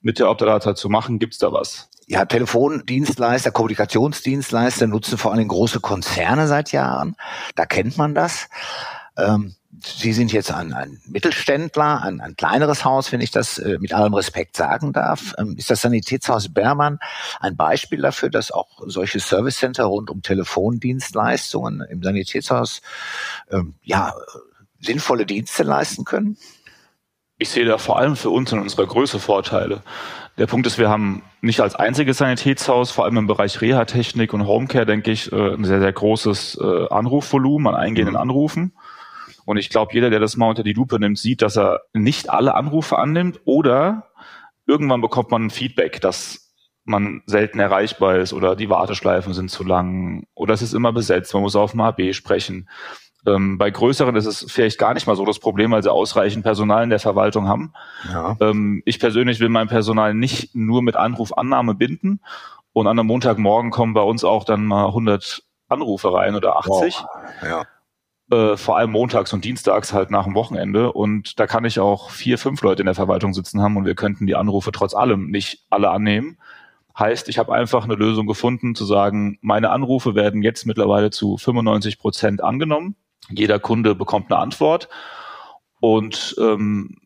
mit 0.00 0.18
der 0.18 0.30
Optadata 0.30 0.74
zu 0.74 0.88
machen. 0.88 1.18
Gibt 1.18 1.34
es 1.34 1.38
da 1.38 1.52
was? 1.52 1.88
Ja, 2.06 2.24
Telefondienstleister, 2.24 3.52
Kommunikationsdienstleister 3.52 4.86
nutzen 4.86 5.16
vor 5.16 5.32
allem 5.32 5.46
große 5.46 5.80
Konzerne 5.80 6.48
seit 6.48 6.72
Jahren. 6.72 7.14
Da 7.54 7.66
kennt 7.66 7.96
man 7.98 8.14
das. 8.14 8.48
Ähm, 9.16 9.54
Sie 9.82 10.12
sind 10.12 10.32
jetzt 10.32 10.52
ein, 10.52 10.72
ein 10.72 11.00
Mittelständler, 11.06 12.02
ein, 12.02 12.20
ein 12.20 12.34
kleineres 12.34 12.84
Haus, 12.84 13.12
wenn 13.12 13.20
ich 13.20 13.30
das 13.30 13.58
äh, 13.58 13.78
mit 13.78 13.94
allem 13.94 14.12
Respekt 14.12 14.56
sagen 14.56 14.92
darf. 14.92 15.34
Ähm, 15.38 15.56
ist 15.56 15.70
das 15.70 15.82
Sanitätshaus 15.82 16.52
Bermann 16.52 16.98
ein 17.38 17.56
Beispiel 17.56 18.02
dafür, 18.02 18.30
dass 18.30 18.50
auch 18.50 18.68
solche 18.86 19.20
Service 19.20 19.58
Center 19.58 19.84
rund 19.84 20.10
um 20.10 20.22
Telefondienstleistungen 20.22 21.82
im 21.82 22.02
Sanitätshaus 22.02 22.82
ähm, 23.50 23.74
ja 23.82 24.12
sinnvolle 24.80 25.24
Dienste 25.24 25.62
leisten 25.62 26.04
können? 26.04 26.36
Ich 27.42 27.48
sehe 27.48 27.64
da 27.64 27.78
vor 27.78 27.98
allem 27.98 28.16
für 28.16 28.28
uns 28.28 28.52
in 28.52 28.58
unserer 28.58 28.86
Größe 28.86 29.18
Vorteile. 29.18 29.80
Der 30.36 30.46
Punkt 30.46 30.66
ist, 30.66 30.76
wir 30.76 30.90
haben 30.90 31.22
nicht 31.40 31.60
als 31.60 31.74
einziges 31.74 32.18
Sanitätshaus, 32.18 32.90
vor 32.90 33.06
allem 33.06 33.16
im 33.16 33.26
Bereich 33.26 33.62
Reha-Technik 33.62 34.34
und 34.34 34.46
Homecare, 34.46 34.84
denke 34.84 35.10
ich, 35.10 35.32
äh, 35.32 35.54
ein 35.54 35.64
sehr, 35.64 35.80
sehr 35.80 35.90
großes 35.90 36.60
äh, 36.60 36.88
Anrufvolumen 36.90 37.66
an 37.66 37.80
eingehenden 37.80 38.12
mhm. 38.12 38.20
Anrufen. 38.20 38.72
Und 39.46 39.56
ich 39.56 39.70
glaube, 39.70 39.94
jeder, 39.94 40.10
der 40.10 40.20
das 40.20 40.36
mal 40.36 40.50
unter 40.50 40.62
die 40.62 40.74
Lupe 40.74 41.00
nimmt, 41.00 41.18
sieht, 41.18 41.40
dass 41.40 41.56
er 41.56 41.80
nicht 41.94 42.28
alle 42.28 42.54
Anrufe 42.54 42.98
annimmt 42.98 43.40
oder 43.46 44.10
irgendwann 44.66 45.00
bekommt 45.00 45.30
man 45.30 45.46
ein 45.46 45.50
Feedback, 45.50 46.02
dass 46.02 46.52
man 46.84 47.22
selten 47.24 47.58
erreichbar 47.58 48.18
ist 48.18 48.34
oder 48.34 48.54
die 48.54 48.68
Warteschleifen 48.68 49.32
sind 49.32 49.50
zu 49.50 49.64
lang 49.64 50.26
oder 50.34 50.52
es 50.52 50.60
ist 50.60 50.74
immer 50.74 50.92
besetzt, 50.92 51.32
man 51.32 51.42
muss 51.42 51.56
auf 51.56 51.70
dem 51.70 51.80
AB 51.80 52.12
sprechen. 52.12 52.68
Ähm, 53.26 53.58
bei 53.58 53.70
größeren 53.70 54.16
ist 54.16 54.26
es 54.26 54.46
vielleicht 54.50 54.78
gar 54.78 54.94
nicht 54.94 55.06
mal 55.06 55.16
so 55.16 55.24
das 55.24 55.38
Problem, 55.38 55.70
weil 55.70 55.82
sie 55.82 55.92
ausreichend 55.92 56.42
Personal 56.42 56.84
in 56.84 56.90
der 56.90 57.00
Verwaltung 57.00 57.48
haben. 57.48 57.72
Ja. 58.10 58.36
Ähm, 58.40 58.82
ich 58.86 58.98
persönlich 58.98 59.40
will 59.40 59.48
mein 59.48 59.68
Personal 59.68 60.14
nicht 60.14 60.54
nur 60.54 60.82
mit 60.82 60.96
Anrufannahme 60.96 61.74
binden. 61.74 62.20
Und 62.72 62.86
an 62.86 62.98
einem 62.98 63.08
Montagmorgen 63.08 63.70
kommen 63.70 63.94
bei 63.94 64.02
uns 64.02 64.24
auch 64.24 64.44
dann 64.44 64.64
mal 64.64 64.86
100 64.86 65.42
Anrufe 65.68 66.12
rein 66.12 66.34
oder 66.34 66.56
80. 66.56 66.70
Wow. 66.70 67.06
Ja. 67.42 67.64
Äh, 68.30 68.56
vor 68.56 68.76
allem 68.76 68.92
montags 68.92 69.32
und 69.32 69.44
dienstags 69.44 69.92
halt 69.92 70.10
nach 70.10 70.24
dem 70.24 70.34
Wochenende. 70.34 70.92
Und 70.92 71.40
da 71.40 71.46
kann 71.46 71.64
ich 71.64 71.80
auch 71.80 72.10
vier, 72.10 72.38
fünf 72.38 72.62
Leute 72.62 72.82
in 72.82 72.86
der 72.86 72.94
Verwaltung 72.94 73.34
sitzen 73.34 73.60
haben 73.60 73.76
und 73.76 73.86
wir 73.86 73.96
könnten 73.96 74.26
die 74.26 74.36
Anrufe 74.36 74.70
trotz 74.70 74.94
allem 74.94 75.30
nicht 75.30 75.66
alle 75.68 75.90
annehmen. 75.90 76.38
Heißt, 76.96 77.28
ich 77.28 77.38
habe 77.38 77.52
einfach 77.52 77.84
eine 77.84 77.94
Lösung 77.94 78.26
gefunden, 78.26 78.74
zu 78.74 78.84
sagen, 78.84 79.38
meine 79.40 79.70
Anrufe 79.70 80.14
werden 80.14 80.42
jetzt 80.42 80.66
mittlerweile 80.66 81.10
zu 81.10 81.36
95 81.36 81.98
Prozent 81.98 82.42
angenommen. 82.42 82.94
Jeder 83.30 83.58
Kunde 83.58 83.94
bekommt 83.94 84.30
eine 84.30 84.40
Antwort 84.40 84.88
und 85.80 86.36
ähm, 86.38 86.96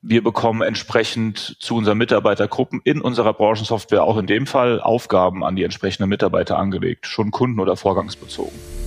wir 0.00 0.22
bekommen 0.22 0.62
entsprechend 0.62 1.56
zu 1.60 1.74
unseren 1.74 1.98
Mitarbeitergruppen 1.98 2.80
in 2.84 3.00
unserer 3.00 3.34
Branchensoftware 3.34 4.04
auch 4.04 4.16
in 4.16 4.26
dem 4.26 4.46
Fall 4.46 4.80
Aufgaben 4.80 5.44
an 5.44 5.56
die 5.56 5.64
entsprechenden 5.64 6.08
Mitarbeiter 6.08 6.58
angelegt, 6.58 7.06
schon 7.06 7.30
kunden- 7.30 7.60
oder 7.60 7.76
vorgangsbezogen. 7.76 8.77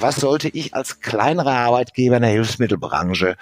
Was 0.00 0.16
sollte 0.16 0.48
ich 0.48 0.74
als 0.74 1.00
kleinerer 1.00 1.52
Arbeitgeber 1.52 2.16
in 2.16 2.22
der 2.22 2.30
Hilfsmittelbranche 2.30 3.36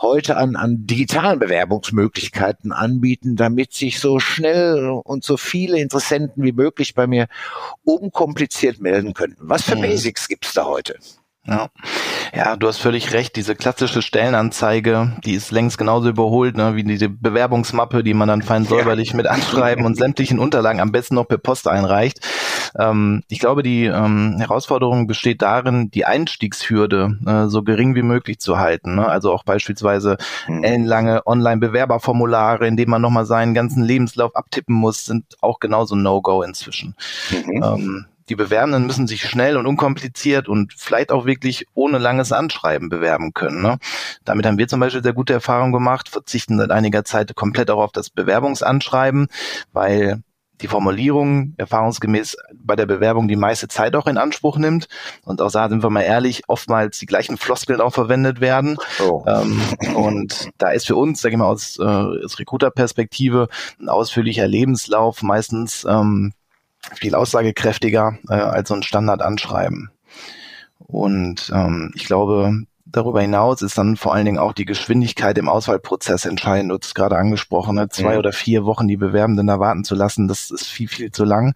heute 0.00 0.36
an, 0.36 0.56
an 0.56 0.86
digitalen 0.86 1.38
Bewerbungsmöglichkeiten 1.38 2.72
anbieten, 2.72 3.36
damit 3.36 3.72
sich 3.72 4.00
so 4.00 4.18
schnell 4.18 4.88
und 5.04 5.24
so 5.24 5.36
viele 5.36 5.78
Interessenten 5.78 6.42
wie 6.42 6.52
möglich 6.52 6.94
bei 6.94 7.06
mir 7.06 7.28
unkompliziert 7.84 8.80
melden 8.80 9.14
können? 9.14 9.36
Was 9.40 9.62
für 9.62 9.76
mhm. 9.76 9.82
Basics 9.82 10.28
gibt's 10.28 10.54
da 10.54 10.64
heute? 10.64 10.98
Ja. 11.46 11.68
ja, 12.34 12.56
du 12.56 12.68
hast 12.68 12.78
völlig 12.78 13.12
recht. 13.12 13.34
Diese 13.34 13.56
klassische 13.56 14.02
Stellenanzeige, 14.02 15.16
die 15.24 15.32
ist 15.32 15.50
längst 15.50 15.78
genauso 15.78 16.10
überholt, 16.10 16.54
ne, 16.56 16.76
wie 16.76 16.84
diese 16.84 17.08
Bewerbungsmappe, 17.08 18.04
die 18.04 18.12
man 18.12 18.28
dann 18.28 18.42
fein 18.42 18.66
säuberlich 18.66 19.10
ja. 19.10 19.16
mit 19.16 19.26
anschreiben 19.26 19.86
und 19.86 19.96
sämtlichen 19.96 20.38
Unterlagen 20.38 20.80
am 20.80 20.92
besten 20.92 21.14
noch 21.14 21.26
per 21.26 21.38
Post 21.38 21.66
einreicht. 21.66 22.20
Ähm, 22.78 23.22
ich 23.28 23.38
glaube, 23.38 23.62
die 23.62 23.86
ähm, 23.86 24.36
Herausforderung 24.38 25.06
besteht 25.06 25.40
darin, 25.40 25.90
die 25.90 26.04
Einstiegshürde 26.04 27.18
äh, 27.26 27.46
so 27.48 27.62
gering 27.62 27.94
wie 27.94 28.02
möglich 28.02 28.38
zu 28.38 28.58
halten. 28.58 28.96
Ne? 28.96 29.08
Also 29.08 29.32
auch 29.32 29.42
beispielsweise 29.42 30.18
mhm. 30.46 30.62
ellenlange 30.62 31.26
Online-Bewerberformulare, 31.26 32.66
in 32.66 32.76
denen 32.76 32.90
man 32.90 33.02
nochmal 33.02 33.24
seinen 33.24 33.54
ganzen 33.54 33.82
Lebenslauf 33.82 34.36
abtippen 34.36 34.74
muss, 34.74 35.06
sind 35.06 35.24
auch 35.40 35.58
genauso 35.58 35.96
No-Go 35.96 36.42
inzwischen. 36.42 36.94
Mhm. 37.30 37.62
Ähm, 37.62 38.06
die 38.30 38.36
Bewerbenden 38.36 38.86
müssen 38.86 39.08
sich 39.08 39.22
schnell 39.24 39.56
und 39.56 39.66
unkompliziert 39.66 40.48
und 40.48 40.72
vielleicht 40.76 41.10
auch 41.10 41.26
wirklich 41.26 41.66
ohne 41.74 41.98
langes 41.98 42.30
Anschreiben 42.30 42.88
bewerben 42.88 43.34
können. 43.34 43.60
Ne? 43.60 43.78
Damit 44.24 44.46
haben 44.46 44.56
wir 44.56 44.68
zum 44.68 44.80
Beispiel 44.80 45.02
sehr 45.02 45.12
gute 45.12 45.32
Erfahrungen 45.32 45.72
gemacht, 45.72 46.08
verzichten 46.08 46.56
seit 46.56 46.70
einiger 46.70 47.04
Zeit 47.04 47.34
komplett 47.34 47.70
auch 47.70 47.80
auf 47.80 47.92
das 47.92 48.08
Bewerbungsanschreiben, 48.08 49.26
weil 49.72 50.22
die 50.60 50.68
Formulierung 50.68 51.54
erfahrungsgemäß 51.56 52.36
bei 52.54 52.76
der 52.76 52.86
Bewerbung 52.86 53.28
die 53.28 53.36
meiste 53.36 53.66
Zeit 53.66 53.96
auch 53.96 54.06
in 54.06 54.18
Anspruch 54.18 54.58
nimmt. 54.58 54.88
Und 55.24 55.40
auch 55.40 55.50
da 55.50 55.68
sind 55.68 55.82
wir 55.82 55.90
mal 55.90 56.02
ehrlich, 56.02 56.42
oftmals 56.48 56.98
die 56.98 57.06
gleichen 57.06 57.36
Floskeln 57.36 57.80
auch 57.80 57.94
verwendet 57.94 58.40
werden. 58.40 58.76
Oh. 59.02 59.24
Ähm, 59.26 59.60
und 59.94 60.50
da 60.58 60.70
ist 60.70 60.86
für 60.86 60.96
uns, 60.96 61.20
sage 61.20 61.34
ich 61.34 61.38
mal, 61.38 61.46
aus, 61.46 61.78
äh, 61.78 61.82
aus 61.82 62.38
Recruiter-Perspektive 62.38 63.48
ein 63.80 63.88
ausführlicher 63.88 64.46
Lebenslauf 64.46 65.22
meistens 65.22 65.84
ähm, 65.88 66.32
viel 66.94 67.14
aussagekräftiger 67.14 68.18
äh, 68.28 68.34
als 68.34 68.68
so 68.68 68.74
ein 68.74 68.82
Standardanschreiben. 68.82 69.90
Und 70.78 71.50
ähm, 71.54 71.92
ich 71.94 72.04
glaube, 72.06 72.64
Darüber 72.92 73.20
hinaus 73.20 73.62
ist 73.62 73.78
dann 73.78 73.96
vor 73.96 74.14
allen 74.14 74.24
Dingen 74.24 74.38
auch 74.38 74.52
die 74.52 74.64
Geschwindigkeit 74.64 75.38
im 75.38 75.48
Auswahlprozess 75.48 76.24
entscheidend. 76.24 76.70
Du 76.70 76.74
hast 76.74 76.86
es 76.86 76.94
gerade 76.94 77.16
angesprochen, 77.16 77.76
ne? 77.76 77.88
zwei 77.88 78.12
mhm. 78.12 78.18
oder 78.18 78.32
vier 78.32 78.64
Wochen 78.64 78.88
die 78.88 78.96
Bewerbenden 78.96 79.46
da 79.46 79.60
warten 79.60 79.84
zu 79.84 79.94
lassen, 79.94 80.28
das 80.28 80.50
ist 80.50 80.66
viel, 80.66 80.88
viel 80.88 81.12
zu 81.12 81.24
lang. 81.24 81.54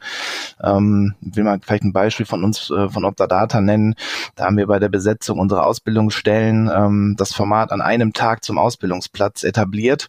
Ähm, 0.62 1.14
will 1.20 1.44
mal 1.44 1.58
vielleicht 1.62 1.84
ein 1.84 1.92
Beispiel 1.92 2.26
von 2.26 2.44
uns, 2.44 2.70
äh, 2.70 2.88
von 2.88 3.04
Optadata 3.04 3.60
nennen. 3.60 3.94
Da 4.36 4.44
haben 4.44 4.56
wir 4.56 4.66
bei 4.66 4.78
der 4.78 4.88
Besetzung 4.88 5.38
unserer 5.38 5.66
Ausbildungsstellen 5.66 6.70
ähm, 6.74 7.14
das 7.18 7.32
Format 7.32 7.72
an 7.72 7.80
einem 7.80 8.12
Tag 8.12 8.44
zum 8.44 8.58
Ausbildungsplatz 8.58 9.42
etabliert 9.42 10.08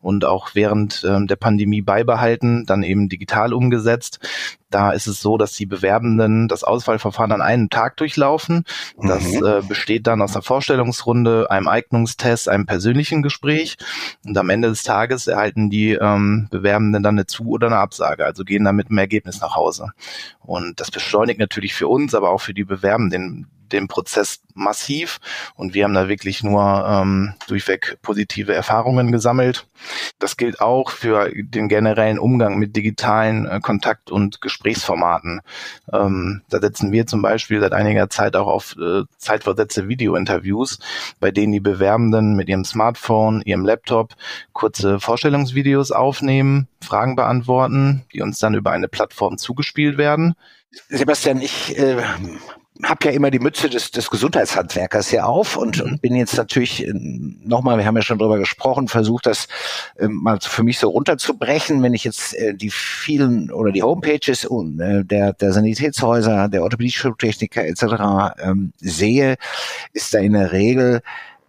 und 0.00 0.24
auch 0.24 0.50
während 0.54 1.04
ähm, 1.06 1.26
der 1.26 1.36
Pandemie 1.36 1.82
beibehalten, 1.82 2.64
dann 2.66 2.82
eben 2.82 3.08
digital 3.08 3.52
umgesetzt. 3.52 4.20
Da 4.72 4.90
ist 4.90 5.06
es 5.06 5.20
so, 5.20 5.36
dass 5.38 5.52
die 5.52 5.66
Bewerbenden 5.66 6.48
das 6.48 6.64
Auswahlverfahren 6.64 7.30
an 7.30 7.42
einem 7.42 7.70
Tag 7.70 7.96
durchlaufen. 7.98 8.64
Das 9.00 9.22
mhm. 9.24 9.46
äh, 9.46 9.62
besteht 9.62 10.06
dann 10.06 10.22
aus 10.22 10.34
einer 10.34 10.42
Vorstellungsrunde, 10.42 11.50
einem 11.50 11.68
Eignungstest, 11.68 12.48
einem 12.48 12.66
persönlichen 12.66 13.22
Gespräch. 13.22 13.76
Und 14.24 14.36
am 14.36 14.50
Ende 14.50 14.68
des 14.68 14.82
Tages 14.82 15.26
erhalten 15.26 15.70
die 15.70 15.92
ähm, 15.92 16.48
Bewerbenden 16.50 17.02
dann 17.02 17.16
eine 17.16 17.26
Zu- 17.26 17.48
oder 17.48 17.68
eine 17.68 17.78
Absage, 17.78 18.24
also 18.24 18.44
gehen 18.44 18.64
dann 18.64 18.76
mit 18.76 18.88
einem 18.88 18.98
Ergebnis 18.98 19.40
nach 19.40 19.54
Hause. 19.54 19.92
Und 20.40 20.80
das 20.80 20.90
beschleunigt 20.90 21.38
natürlich 21.38 21.74
für 21.74 21.88
uns, 21.88 22.14
aber 22.14 22.30
auch 22.30 22.40
für 22.40 22.54
die 22.54 22.64
Bewerbenden 22.64 23.46
den 23.72 23.88
Prozess 23.88 24.40
massiv 24.54 25.20
und 25.54 25.74
wir 25.74 25.84
haben 25.84 25.94
da 25.94 26.08
wirklich 26.08 26.42
nur 26.42 26.84
ähm, 26.86 27.34
durchweg 27.48 27.98
positive 28.02 28.54
Erfahrungen 28.54 29.12
gesammelt. 29.12 29.66
Das 30.18 30.36
gilt 30.36 30.60
auch 30.60 30.90
für 30.90 31.30
den 31.34 31.68
generellen 31.68 32.18
Umgang 32.18 32.58
mit 32.58 32.76
digitalen 32.76 33.46
äh, 33.46 33.60
Kontakt- 33.60 34.10
und 34.10 34.40
Gesprächsformaten. 34.40 35.40
Ähm, 35.92 36.42
da 36.50 36.60
setzen 36.60 36.92
wir 36.92 37.06
zum 37.06 37.22
Beispiel 37.22 37.60
seit 37.60 37.72
einiger 37.72 38.08
Zeit 38.10 38.36
auch 38.36 38.46
auf 38.46 38.76
äh, 38.78 39.02
zeitversetzte 39.16 39.88
Videointerviews, 39.88 40.78
bei 41.18 41.30
denen 41.30 41.52
die 41.52 41.60
Bewerbenden 41.60 42.34
mit 42.34 42.48
ihrem 42.48 42.64
Smartphone, 42.64 43.42
ihrem 43.42 43.64
Laptop 43.64 44.14
kurze 44.52 45.00
Vorstellungsvideos 45.00 45.92
aufnehmen, 45.92 46.68
Fragen 46.80 47.16
beantworten, 47.16 48.04
die 48.12 48.20
uns 48.20 48.38
dann 48.38 48.54
über 48.54 48.70
eine 48.70 48.88
Plattform 48.88 49.38
zugespielt 49.38 49.98
werden. 49.98 50.34
Sebastian, 50.88 51.40
ich 51.40 51.78
äh, 51.78 52.02
habe 52.84 53.04
ja 53.04 53.10
immer 53.12 53.30
die 53.30 53.38
Mütze 53.38 53.68
des, 53.68 53.90
des 53.90 54.10
Gesundheitshandwerkers 54.10 55.10
hier 55.10 55.26
auf 55.26 55.56
und, 55.56 55.80
und 55.80 56.00
bin 56.00 56.16
jetzt 56.16 56.36
natürlich 56.36 56.86
äh, 56.86 56.92
nochmal, 56.92 57.78
wir 57.78 57.84
haben 57.84 57.96
ja 57.96 58.02
schon 58.02 58.18
drüber 58.18 58.38
gesprochen, 58.38 58.88
versucht 58.88 59.26
das 59.26 59.46
äh, 59.98 60.08
mal 60.08 60.38
für 60.40 60.62
mich 60.62 60.78
so 60.78 60.88
runterzubrechen, 60.88 61.82
wenn 61.82 61.94
ich 61.94 62.04
jetzt 62.04 62.34
äh, 62.34 62.54
die 62.54 62.70
vielen 62.70 63.50
oder 63.50 63.72
die 63.72 63.82
Homepages 63.82 64.44
und, 64.44 64.80
äh, 64.80 65.04
der, 65.04 65.34
der 65.34 65.52
Sanitätshäuser, 65.52 66.48
der 66.48 66.62
Orthopädie-Schultechniker 66.62 67.64
etc. 67.64 68.42
Ähm, 68.42 68.72
sehe, 68.78 69.36
ist 69.92 70.14
da 70.14 70.18
in 70.18 70.32
der 70.32 70.52
Regel 70.52 71.02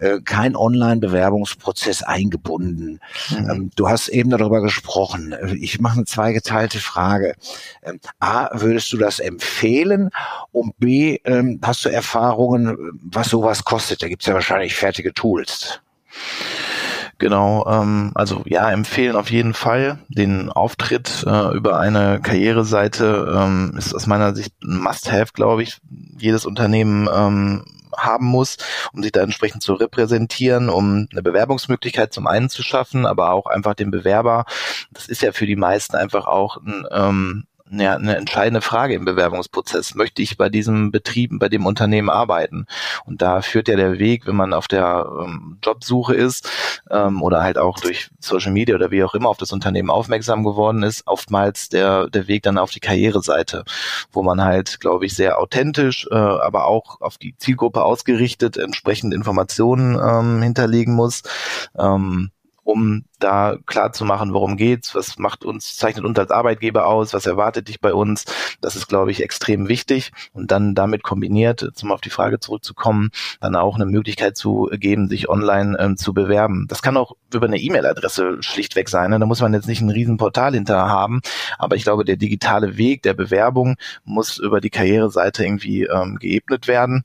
äh, 0.04 0.22
kein 0.22 0.56
Online-Bewerbungsprozess 0.56 2.04
eingebunden. 2.04 3.00
Mhm. 3.30 3.50
Ähm, 3.50 3.72
du 3.76 3.88
hast 3.90 4.10
eben 4.10 4.30
darüber 4.30 4.62
gesprochen. 4.62 5.36
Ich 5.60 5.80
mache 5.80 5.96
eine 5.96 6.06
zweigeteilte 6.06 6.80
Frage. 6.80 7.36
Ähm, 7.84 8.00
A, 8.20 8.50
würdest 8.60 8.92
du 8.92 8.98
das 8.98 9.20
empfehlen? 9.20 10.10
Und 10.52 10.78
B, 10.78 11.20
ähm, 11.24 11.60
hast 11.64 11.86
du 11.86 11.90
Erfahrungen, 11.90 13.00
was 13.02 13.30
sowas 13.30 13.64
kostet? 13.64 14.04
Da 14.04 14.08
gibt's 14.08 14.26
ja 14.26 14.34
wahrscheinlich 14.34 14.76
fertige 14.76 15.14
Tools. 15.14 15.82
Genau, 17.20 17.66
ähm, 17.68 18.12
also 18.16 18.42
ja, 18.46 18.70
empfehlen 18.72 19.16
auf 19.16 19.32
jeden 19.32 19.54
Fall. 19.54 20.00
Den 20.10 20.50
Auftritt 20.50 21.24
äh, 21.26 21.56
über 21.56 21.80
eine 21.80 22.20
Karriereseite 22.22 23.34
ähm, 23.38 23.76
ist 23.78 23.96
aus 23.96 24.08
meiner 24.08 24.36
Sicht 24.36 24.54
ein 24.62 24.82
Must-Have, 24.82 25.32
glaube 25.34 25.64
ich. 25.64 25.78
Jedes 26.18 26.46
Unternehmen 26.46 27.08
ähm, 27.16 27.64
haben 27.98 28.26
muss, 28.26 28.58
um 28.94 29.04
sich 29.04 29.12
da 29.12 29.22
entsprechend 29.22 29.64
zu 29.64 29.74
repräsentieren, 29.74 30.70
um 30.70 31.08
eine 31.12 31.24
Bewerbungsmöglichkeit 31.24 32.14
zum 32.14 32.28
einen 32.28 32.50
zu 32.50 32.64
schaffen, 32.64 33.06
aber 33.06 33.32
auch 33.32 33.46
einfach 33.48 33.74
den 33.74 33.92
Bewerber. 33.92 34.46
Das 34.92 35.08
ist 35.08 35.22
ja 35.22 35.32
für 35.32 35.46
die 35.46 35.56
meisten 35.56 35.96
einfach 35.96 36.28
auch 36.28 36.58
ein 36.58 36.86
ähm, 36.92 37.46
ja, 37.80 37.96
eine 37.96 38.16
entscheidende 38.18 38.62
Frage 38.62 38.94
im 38.94 39.06
Bewerbungsprozess. 39.06 39.96
Möchte 39.96 40.22
ich 40.22 40.38
bei 40.38 40.50
diesem 40.50 40.92
Betrieb, 40.92 41.32
bei 41.40 41.50
dem 41.50 41.66
Unternehmen 41.66 42.10
arbeiten? 42.10 42.68
Und 43.06 43.22
da 43.22 43.42
führt 43.42 43.68
ja 43.68 43.76
der 43.76 44.00
Weg, 44.00 44.28
wenn 44.28 44.36
man 44.36 44.54
auf 44.54 44.68
der 44.68 45.08
ähm, 45.24 45.58
Jobsuche 45.64 46.14
ist 46.14 46.50
ähm, 46.92 47.22
oder 47.22 47.42
halt 47.42 47.58
auch 47.58 47.80
durch 47.80 48.10
Social 48.20 48.52
Media 48.52 48.76
oder 48.76 48.92
wie 48.92 49.04
auch 49.04 49.16
immer 49.16 49.30
auf 49.30 49.38
das 49.38 49.52
Unternehmen 49.52 49.90
aufmerksam 49.90 50.44
geworden 50.44 50.84
ist, 50.84 51.08
oftmals 51.08 51.70
der, 51.70 52.10
der 52.10 52.28
Weg 52.28 52.44
dann 52.44 52.58
auf 52.58 52.72
die 52.72 52.80
Karriereseite, 52.80 53.64
wo 54.12 54.24
man 54.24 54.44
halt, 54.44 54.80
glaube 54.80 55.06
ich, 55.06 55.16
sehr 55.16 55.40
authentisch, 55.40 56.08
äh, 56.12 56.16
aber 56.16 56.66
auch 56.66 57.02
auf 57.02 57.18
die 57.18 57.36
Zielgruppe 57.38 57.84
ausgerichtet 57.84 58.58
entsprechend 58.58 59.14
Informationen 59.14 59.96
ähm, 59.96 60.42
hinterlegen 60.42 60.94
muss. 60.94 61.24
Ähm, 61.78 62.32
um 62.64 63.06
da 63.20 63.58
klar 63.66 63.94
zu 63.94 64.06
machen, 64.06 64.34
worum 64.34 64.58
geht's, 64.58 64.96
was 64.96 65.18
macht 65.18 65.46
uns, 65.46 65.76
zeichnet 65.76 66.06
uns 66.06 66.18
als 66.20 66.32
Arbeitgeber 66.32 66.88
aus, 66.88 67.14
was 67.14 67.26
erwartet 67.26 67.68
dich 67.68 67.80
bei 67.80 67.94
uns. 67.94 68.26
Das 68.62 68.76
ist, 68.76 68.88
glaube 68.88 69.12
ich, 69.12 69.24
extrem 69.24 69.68
wichtig. 69.68 70.12
Und 70.34 70.52
dann 70.52 70.76
damit 70.76 71.04
kombiniert, 71.04 71.72
zum 71.74 71.92
auf 71.92 72.02
die 72.02 72.10
Frage 72.10 72.40
zurückzukommen, 72.40 73.12
dann 73.42 73.56
auch 73.56 73.76
eine 73.76 73.86
Möglichkeit 73.86 74.38
zu 74.38 74.70
geben, 74.74 75.08
sich 75.08 75.30
online 75.30 75.78
ähm, 75.80 75.98
zu 75.98 76.14
bewerben. 76.14 76.66
Das 76.68 76.82
kann 76.82 76.98
auch 76.98 77.16
über 77.34 77.48
eine 77.48 77.60
E-Mail-Adresse 77.60 78.42
schlichtweg 78.42 78.90
sein. 78.90 79.12
Ne? 79.12 79.20
Da 79.20 79.26
muss 79.26 79.42
man 79.42 79.54
jetzt 79.54 79.68
nicht 79.68 79.82
ein 79.82 79.90
Riesenportal 79.90 80.54
hinter 80.54 80.90
haben. 80.90 81.22
Aber 81.58 81.76
ich 81.76 81.84
glaube, 81.84 82.06
der 82.06 82.18
digitale 82.18 82.78
Weg 82.78 83.04
der 83.04 83.14
Bewerbung 83.14 83.76
muss 84.04 84.38
über 84.38 84.62
die 84.62 84.70
Karriereseite 84.70 85.44
irgendwie 85.44 85.84
ähm, 85.84 86.18
geebnet 86.20 86.68
werden. 86.68 87.04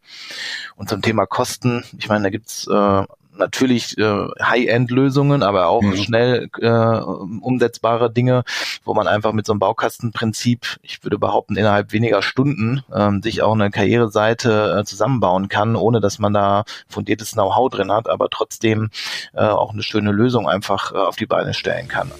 Und 0.76 0.88
zum 0.88 1.02
Thema 1.02 1.26
Kosten, 1.26 1.84
ich 1.98 2.08
meine, 2.08 2.24
da 2.24 2.30
gibt's 2.30 2.66
äh, 2.66 3.04
natürlich 3.38 3.96
äh, 3.98 4.28
High-End-Lösungen, 4.40 5.42
aber 5.42 5.68
auch 5.68 5.82
mhm. 5.82 5.96
schnell 5.96 6.48
äh, 6.60 6.68
umsetzbare 6.68 8.10
Dinge, 8.10 8.44
wo 8.84 8.94
man 8.94 9.06
einfach 9.06 9.32
mit 9.32 9.46
so 9.46 9.52
einem 9.52 9.60
Baukastenprinzip, 9.60 10.78
ich 10.82 11.02
würde 11.04 11.18
behaupten, 11.18 11.56
innerhalb 11.56 11.92
weniger 11.92 12.22
Stunden 12.22 12.82
ähm, 12.94 13.22
sich 13.22 13.42
auch 13.42 13.54
eine 13.54 13.70
Karriereseite 13.70 14.78
äh, 14.80 14.84
zusammenbauen 14.84 15.48
kann, 15.48 15.76
ohne 15.76 16.00
dass 16.00 16.18
man 16.18 16.32
da 16.32 16.64
fundiertes 16.88 17.32
Know-how 17.32 17.70
drin 17.70 17.92
hat, 17.92 18.08
aber 18.08 18.28
trotzdem 18.30 18.90
äh, 19.34 19.40
auch 19.40 19.72
eine 19.72 19.82
schöne 19.82 20.12
Lösung 20.12 20.48
einfach 20.48 20.92
äh, 20.92 20.96
auf 20.96 21.16
die 21.16 21.26
Beine 21.26 21.54
stellen 21.54 21.88
kann. 21.88 22.10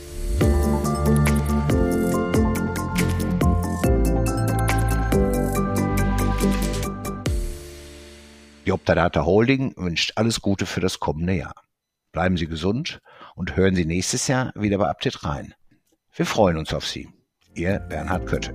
Die 8.68 8.72
Optadata 8.72 9.24
Holding 9.24 9.72
wünscht 9.78 10.12
alles 10.16 10.42
Gute 10.42 10.66
für 10.66 10.80
das 10.80 11.00
kommende 11.00 11.32
Jahr. 11.32 11.54
Bleiben 12.12 12.36
Sie 12.36 12.46
gesund 12.46 13.00
und 13.34 13.56
hören 13.56 13.74
Sie 13.74 13.86
nächstes 13.86 14.28
Jahr 14.28 14.52
wieder 14.54 14.76
bei 14.76 14.90
Update 14.90 15.24
rein. 15.24 15.54
Wir 16.14 16.26
freuen 16.26 16.58
uns 16.58 16.74
auf 16.74 16.86
Sie. 16.86 17.08
Ihr 17.54 17.78
Bernhard 17.78 18.26
Kötte. 18.26 18.52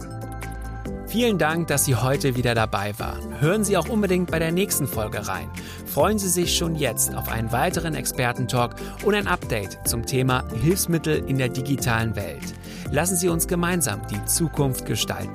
Vielen 1.07 1.39
Dank, 1.39 1.65
dass 1.65 1.85
Sie 1.85 1.95
heute 1.95 2.35
wieder 2.35 2.53
dabei 2.53 2.93
waren. 2.99 3.41
Hören 3.41 3.63
Sie 3.63 3.75
auch 3.75 3.89
unbedingt 3.89 4.29
bei 4.29 4.37
der 4.37 4.51
nächsten 4.51 4.85
Folge 4.85 5.27
rein. 5.27 5.49
Freuen 5.87 6.19
Sie 6.19 6.29
sich 6.29 6.55
schon 6.55 6.75
jetzt 6.75 7.15
auf 7.15 7.27
einen 7.27 7.51
weiteren 7.51 7.95
Expertentalk 7.95 8.75
und 9.03 9.15
ein 9.15 9.25
Update 9.25 9.79
zum 9.87 10.05
Thema 10.05 10.47
Hilfsmittel 10.61 11.27
in 11.27 11.39
der 11.39 11.49
digitalen 11.49 12.15
Welt. 12.15 12.53
Lassen 12.91 13.15
Sie 13.15 13.29
uns 13.29 13.47
gemeinsam 13.47 14.05
die 14.09 14.23
Zukunft 14.25 14.85
gestalten. 14.85 15.33